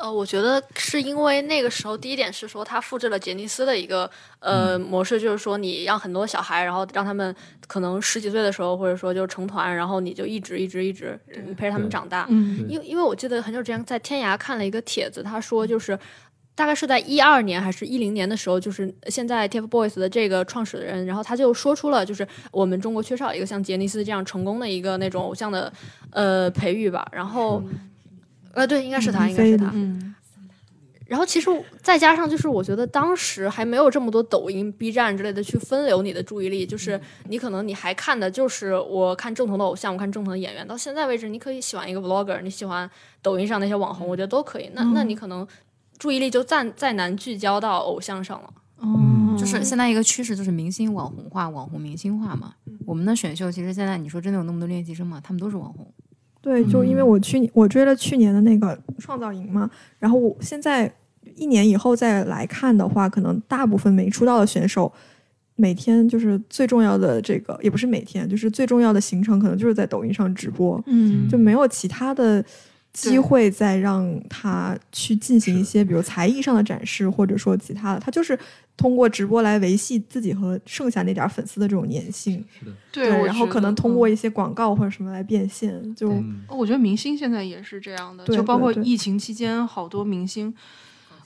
[0.00, 7.34] 呃，我觉得是因为那个时候，第一点是说他复制了杰尼斯的一个呃模式，就是说你让很多小孩，然后让他们
[7.66, 12.26] 可能十几岁的时候，或者说就成团，然后你就一直一直一直嗯陪着他们长大。
[12.30, 15.98] 嗯因为因为我记得很久之前在天涯看了一个帖子，他说就是
[16.54, 25.70] 大概是在一二年还是一零年的时候，就是现在 TFBOYS 的这个创始人，然后他就说出了就是我们中国缺少一个像杰尼斯这样成功的一个那种偶像的
[26.12, 27.62] 呃培育吧，然后。
[28.52, 29.70] 呃，对，应该是他，应该是他。
[29.74, 30.14] 嗯
[31.10, 31.50] 然后其实
[31.82, 40.64] 再加上就是，我觉得当时还没有这么多抖音、B 站之类的去分流你的注意力，就是你可能你还看的就是我看正统的偶像，我看正统的演员。
[40.68, 42.88] 到现在为止，你可以喜欢一个 vlogger，你喜欢
[43.22, 44.70] 抖音上那些网红，我觉得都可以。
[44.72, 45.44] 那那你可能
[45.98, 48.54] 注意力就再再难聚焦到偶像上了。
[48.76, 52.54] 哦，就是现在一个趋势，就是明星网红化、网红明星化嘛。
[52.86, 55.20] 我们的选秀其实现在你说真的有那么多练习生吗？
[55.20, 55.92] 他们都是网红。
[56.42, 60.90] 对，就因为我去年我追了去年的那个创造营嘛，然后我现在
[61.36, 64.90] 一年以后再来看的话，可能大部分没出道的选手，
[65.56, 72.42] 每天就是最重要的这个，也不是每天，就是最重要的行程，可能就是在抖音上直播，嗯就没有其他的
[72.92, 78.38] 机会再让他去进行一些，比如才艺上的展示，或者说其他的，他就是
[78.80, 84.10] 通过直播来维系自己和剩下那点儿粉丝的这种粘性，是的，对，然后可能通过嗯。
[84.10, 86.10] 一些广告或者什么来变现，就。
[86.10, 86.42] 嗯。
[86.48, 90.54] 我觉得明星现在也是这样的，就包括疫情期间，好多明星，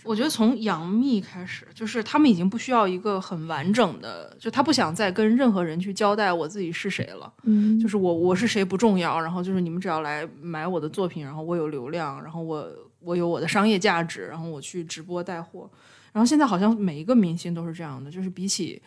[0.03, 12.69] 我觉得从杨幂开始，就是他们已经不需要一个很完整的，就他不想再跟任何人去交代我自己是谁了，嗯，就是我我是谁不重要，然后就是你们只要来买我的作品，然后我有流量，然后我
[13.01, 15.71] 我有我的商业价值，然后我去直播带货，
[16.15, 18.81] 然后现在好像每一个明星都是这样的，就是比起。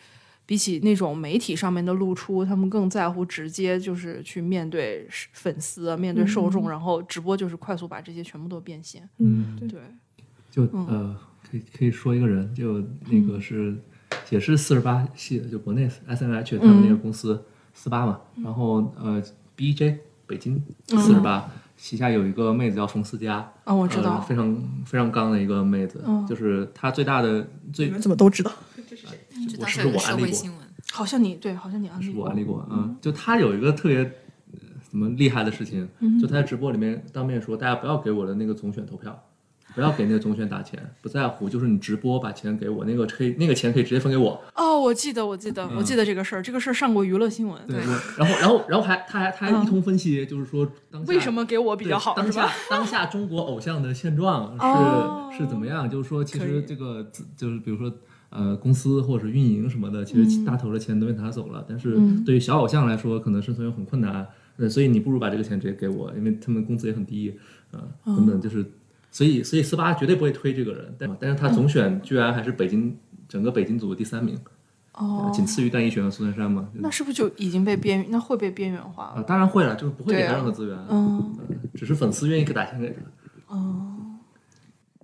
[0.46, 6.70] 比起那种媒体上面的露出，他们更在乎直接就是去面对粉丝、面对受众，嗯。
[6.70, 9.06] 然后直播就是快速把这些全部都变现。
[9.18, 9.78] 嗯，对，
[10.50, 10.86] 就嗯。
[10.86, 11.20] 呃，
[11.50, 13.76] 可以可以说一个人，就那个是
[14.30, 19.22] 也是四十八系的，就国内 S N H 他们那个公司四八嘛，然后呃
[19.54, 24.54] B J 北京四十八，旗下有一个妹子叫冯思佳，哦，我知呃道，非常
[24.84, 28.50] 非常刚的一个妹子，嗯就是她最大的最你们怎么都知道？
[28.90, 29.06] 这是
[29.48, 30.32] 就当时有个不是我安利过？
[30.32, 30.60] 新闻，
[30.92, 34.58] 好像你对，好像你安利过我安利过，嗯，就她有一个特别呃
[34.90, 39.16] 什么厉害的事情，嗯就她在直播里面当面说，大家不要给我的那个总选投票。
[39.78, 44.42] 不要给那个总选打钱，不在乎，就是你直播把钱给我，那个可以，那个钱可以直接分给我。
[44.56, 47.56] 哦，我记得，我记得，我嗯记得这个事儿，这个事儿上过娱乐新闻。
[47.64, 47.86] 对，对
[48.18, 52.50] 然后，然后，然后还，他还，他还一通分析，就是说当下为什么给我比较好，对当下？
[52.68, 55.88] 当下中国偶像的现状是、哦是怎么样？
[55.88, 57.92] 就是说，其实这个就是比如说
[58.30, 64.26] 呃公司或者是运营什么的，其实大头的钱都被拿走了，但是嗯对于小偶像来说，可能生存又很困难。
[64.56, 67.32] 呃，所以你不如把这个钱直接给我，因为他们工资也很低，
[67.70, 68.68] 呃，哦根本就是，
[69.10, 72.98] 所以所以四八绝对不会推这个人，但但是他总选居然还是北京
[73.28, 74.38] 整个北京组的第三名，
[74.92, 76.68] 哦，仅次于段奕璇和苏珊珊嘛。
[76.74, 78.10] 那是不是就已经被边缘？
[78.10, 81.36] 那会被边缘化啊，当然会了，就是不会给他任何资源，嗯，
[81.74, 83.54] 只是粉丝愿意给打钱给他。
[83.54, 83.94] 哦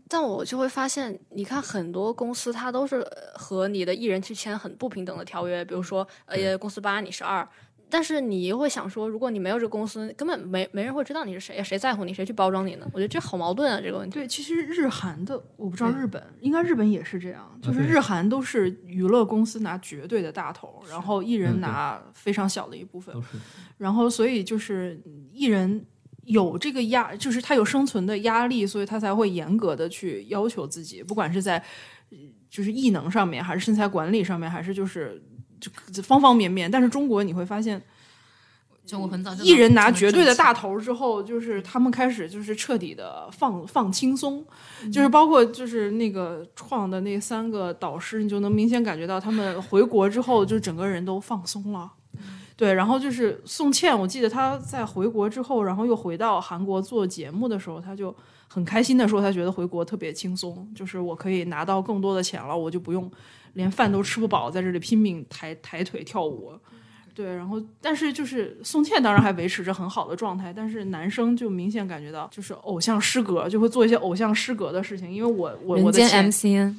[0.07, 7.49] 但我就会发现，你看很多公司他都是呃和你的艺人去签很不平等的条约，比如说呃公司八你是二，
[7.89, 12.87] 但是你会想说，如果你没有这个公司，根本没没人会知道你是谁，谁在乎你，谁去包装你呢？
[12.93, 14.14] 我觉得这好矛盾啊，这个问题。
[14.14, 23.14] 对，其实日韩的我不知道日本，应该日本也是这样，就是日韩都是娱乐公司拿绝对的大头，然后艺人拿非常小的一部分
[23.78, 25.01] 然后所以就是
[25.32, 25.85] 艺人
[26.24, 31.59] 有这个压，就是他有生存的压力，所以他才会严格的去要求自己，不管是在
[32.11, 32.18] 呃
[32.49, 35.22] 就是艺能上面，还是身材管理上面，还是就是
[35.93, 36.71] 就方方面面。
[36.71, 37.81] 但是中国你会发现，
[38.87, 44.45] 就我很早就艺人拿绝对的大头之后，就是他们开始就是彻底的放放轻松，
[44.83, 51.91] 嗯就是包括就是那个创的那三个导师，你就能明显感觉到他们回国之后，就整个人都放松了。
[52.17, 58.15] 嗯对，然后就是宋茜，我记得她在回国之后，然后又回到韩国做节目的时候，她就
[58.47, 63.11] 很开心的说，她觉得回国特别轻松，就是我可以拿到更多的钱了，我就不用
[63.55, 66.53] 连饭都吃不饱，在这里拼命抬抬腿跳舞。
[67.15, 75.09] 对，然后但是就是宋茜当然还维持着很好的状态，但是男生就明显感觉到就是偶像失格，就会做一些偶像失格的事情。
[75.13, 76.75] 因为我我我人间的钱 MCN，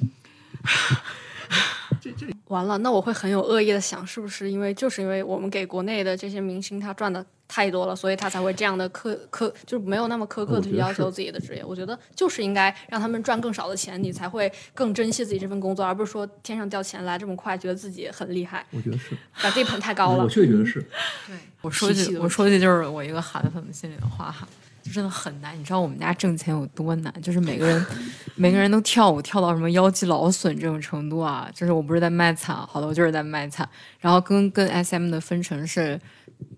[2.48, 11.64] 完了，那我会很有恶意的想，是不是因为就是因为我们给国内的这些明星他赚的太多了，所以他才会这样的苛苛，就是没有那么苛刻的去要求自己的职业。
[11.64, 20.28] 我觉得就是应该让他们赚更少的钱，你才会更珍惜自己这份工作，而不是说天上掉钱来这么快，觉得自己很厉害，我觉得是，把自己捧太高了我。
[20.28, 20.80] 确实觉得是。
[21.26, 24.46] 对我说句 我说句就是我一个韩粉的心里的话哈，
[24.86, 25.58] 就真的很难。
[25.58, 27.12] 你知道我们家挣钱有多难？
[27.20, 27.84] 就是每个人
[28.36, 31.50] 每个人都跳舞跳到什么腰肌劳损这种程度啊！
[31.52, 33.68] 就是我不是在卖惨，好的，我就是在卖惨。
[33.98, 36.00] 然后跟跟 SM 的分成是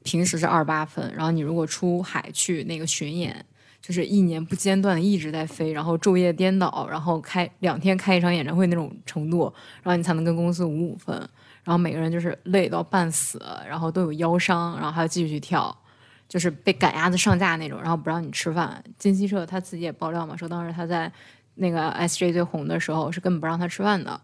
[0.03, 3.45] 平时是二八分，然后你如果出海去那个巡演。
[3.81, 9.51] 就是一年不间断的一直在飞，然后昼夜颠倒，然后开两天开一场演唱会那种程度，
[9.83, 11.17] 然后你才能跟公司五五分。
[11.63, 15.75] 然后每个人就是累到半死，然后都有腰伤，然后还要继续去跳，
[16.29, 18.85] 就是被赶鸭子上架那种，然后不让你吃饭。
[18.99, 21.11] 金希澈他自己也爆料嘛，说当时他在
[21.55, 24.21] 那个 SJ 最红的时候是根本不让他吃饭的，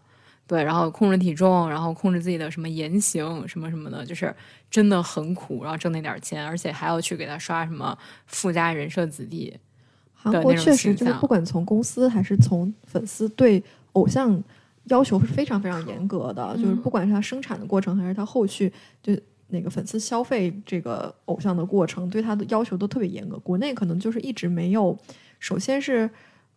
[0.47, 4.33] 对，然后控制体重，然后控制自己的什么言行什么什么的，就是
[4.69, 7.97] 真的很苦，然后挣那点钱，而且还要去给他刷什么
[8.27, 9.57] 富家人设子弟，
[10.13, 13.61] 韩国确实就是不管从公司还是从粉丝对
[13.93, 14.41] 偶像
[14.85, 19.13] 要求是非常非常严格的，就是嗯不管是他生产的过程还是他后续就
[19.47, 23.37] 那个粉丝消费这个偶像的过程，对他的要求都特别严格。
[23.39, 24.97] 国内可能就是一直没有，
[25.39, 26.09] 首先是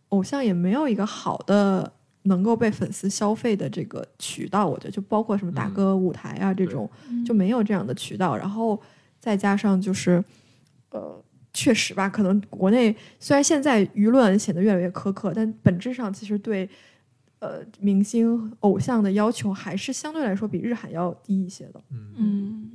[0.09, 1.93] 偶像也没有一个好的。
[2.23, 6.87] 能够被粉丝消费的这个渠道，我觉得就包括什么打嗯歌舞台啊这种，
[7.25, 8.35] 就没有这样的渠道。
[8.35, 8.79] 然后
[9.21, 10.21] 再加上就是，
[10.91, 11.23] 呃，
[11.53, 16.69] 确实吧，可能国内虽然现在舆论显得越来越苛刻，但本质上其实对
[17.39, 21.81] 呃明星偶像的要求还是相对来说比日韩要低一些的。
[21.89, 22.69] 嗯，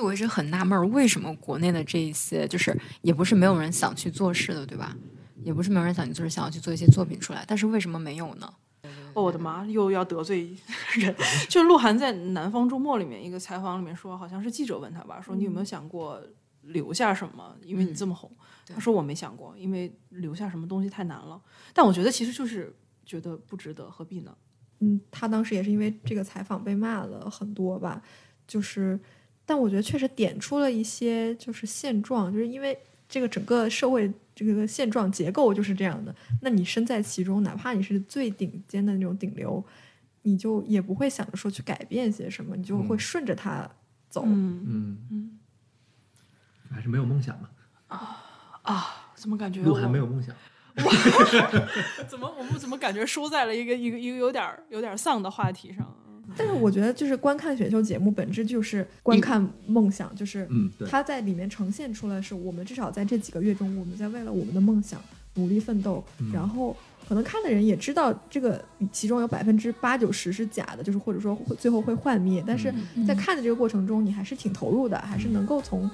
[0.00, 4.96] 就我一直很纳闷，为什么国内的这一些，就是也不是没有人想去做事的，对吧？
[5.44, 8.50] 也不是没有人想去做事，想要去做一些作品出来，但是为什么没有呢？
[9.12, 10.56] 哦，我的妈，又要得罪
[10.94, 11.14] 人。
[11.50, 16.18] 就鹿晗在《南方周末》里面一个采访里面说，好像是记者问他吧，说你有没有想过
[16.62, 17.54] 留下什么？
[17.62, 18.30] 因为你这么红。
[18.64, 21.38] 对他说我没想过，因为留下什么东西太难了。
[21.74, 22.74] 但我觉得其实就是
[23.04, 24.34] 觉得不值得，何必呢？
[24.78, 28.00] 嗯，他当时也是因为这个采访被骂了很多吧，
[28.46, 28.98] 就是，
[29.50, 32.78] 但我觉得确实点出了一些就是现状，就是因为
[33.08, 39.60] 这个整个社会这个现状结构就是这样的，那你身在其中，哪怕你是最顶尖的那种顶流，
[40.22, 43.68] 你就也不会想着说去改变些什么，你就会嗯顺着它
[44.08, 44.22] 走。
[44.24, 45.38] 嗯嗯
[46.72, 47.48] 还是没有梦想嘛？
[47.88, 48.22] 啊
[48.62, 50.32] 啊，怎么感觉鹿我晗没有梦想。
[52.06, 55.92] 怎么我们怎么感觉输在了一个一个一个有点儿有点儿丧的话题上？
[56.36, 65.02] 但是我觉得，就是观看选秀节目本质就是观看梦想，就是嗯，对，它在里面呈现出来是我们至少在这几个月中，我们在为了我们的梦想
[65.34, 66.30] 努力奋斗，嗯。
[66.32, 66.76] 然后
[67.08, 72.72] 可能看的人也知道这个其中有百分之八九十是假的，就是或者说会最后会幻灭，但是
[73.06, 75.90] 在看的这个过程中，你还是挺投入的，还是能够从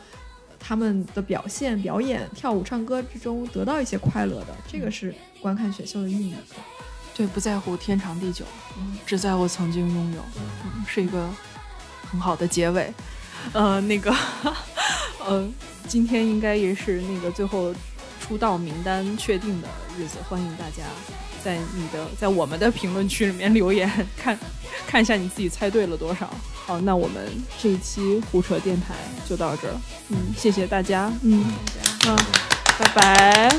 [0.58, 6.34] 他们的表现、表演、跳舞、唱歌之中得到一些快乐的，这个是观看选秀的意义。
[7.16, 8.44] 对，不在乎天长地久，
[9.06, 11.26] 只在乎曾经拥有，嗯，是一个
[12.10, 12.92] 很好的结尾。
[13.52, 14.14] 呃，那个，
[15.24, 15.48] 呃，
[15.88, 17.74] 今天应该也是那个最后
[18.20, 20.82] 出道名单确定的日子，欢迎大家
[21.42, 24.38] 在你的在我们的评论区里面留言，看
[24.86, 26.28] 看一下你自己猜对了多少。
[26.66, 28.94] 好，那我们这一期胡扯电台
[29.26, 29.74] 就到这儿，
[30.08, 31.44] 嗯，谢谢大家，嗯，
[32.06, 32.16] 嗯，
[32.78, 33.56] 拜拜。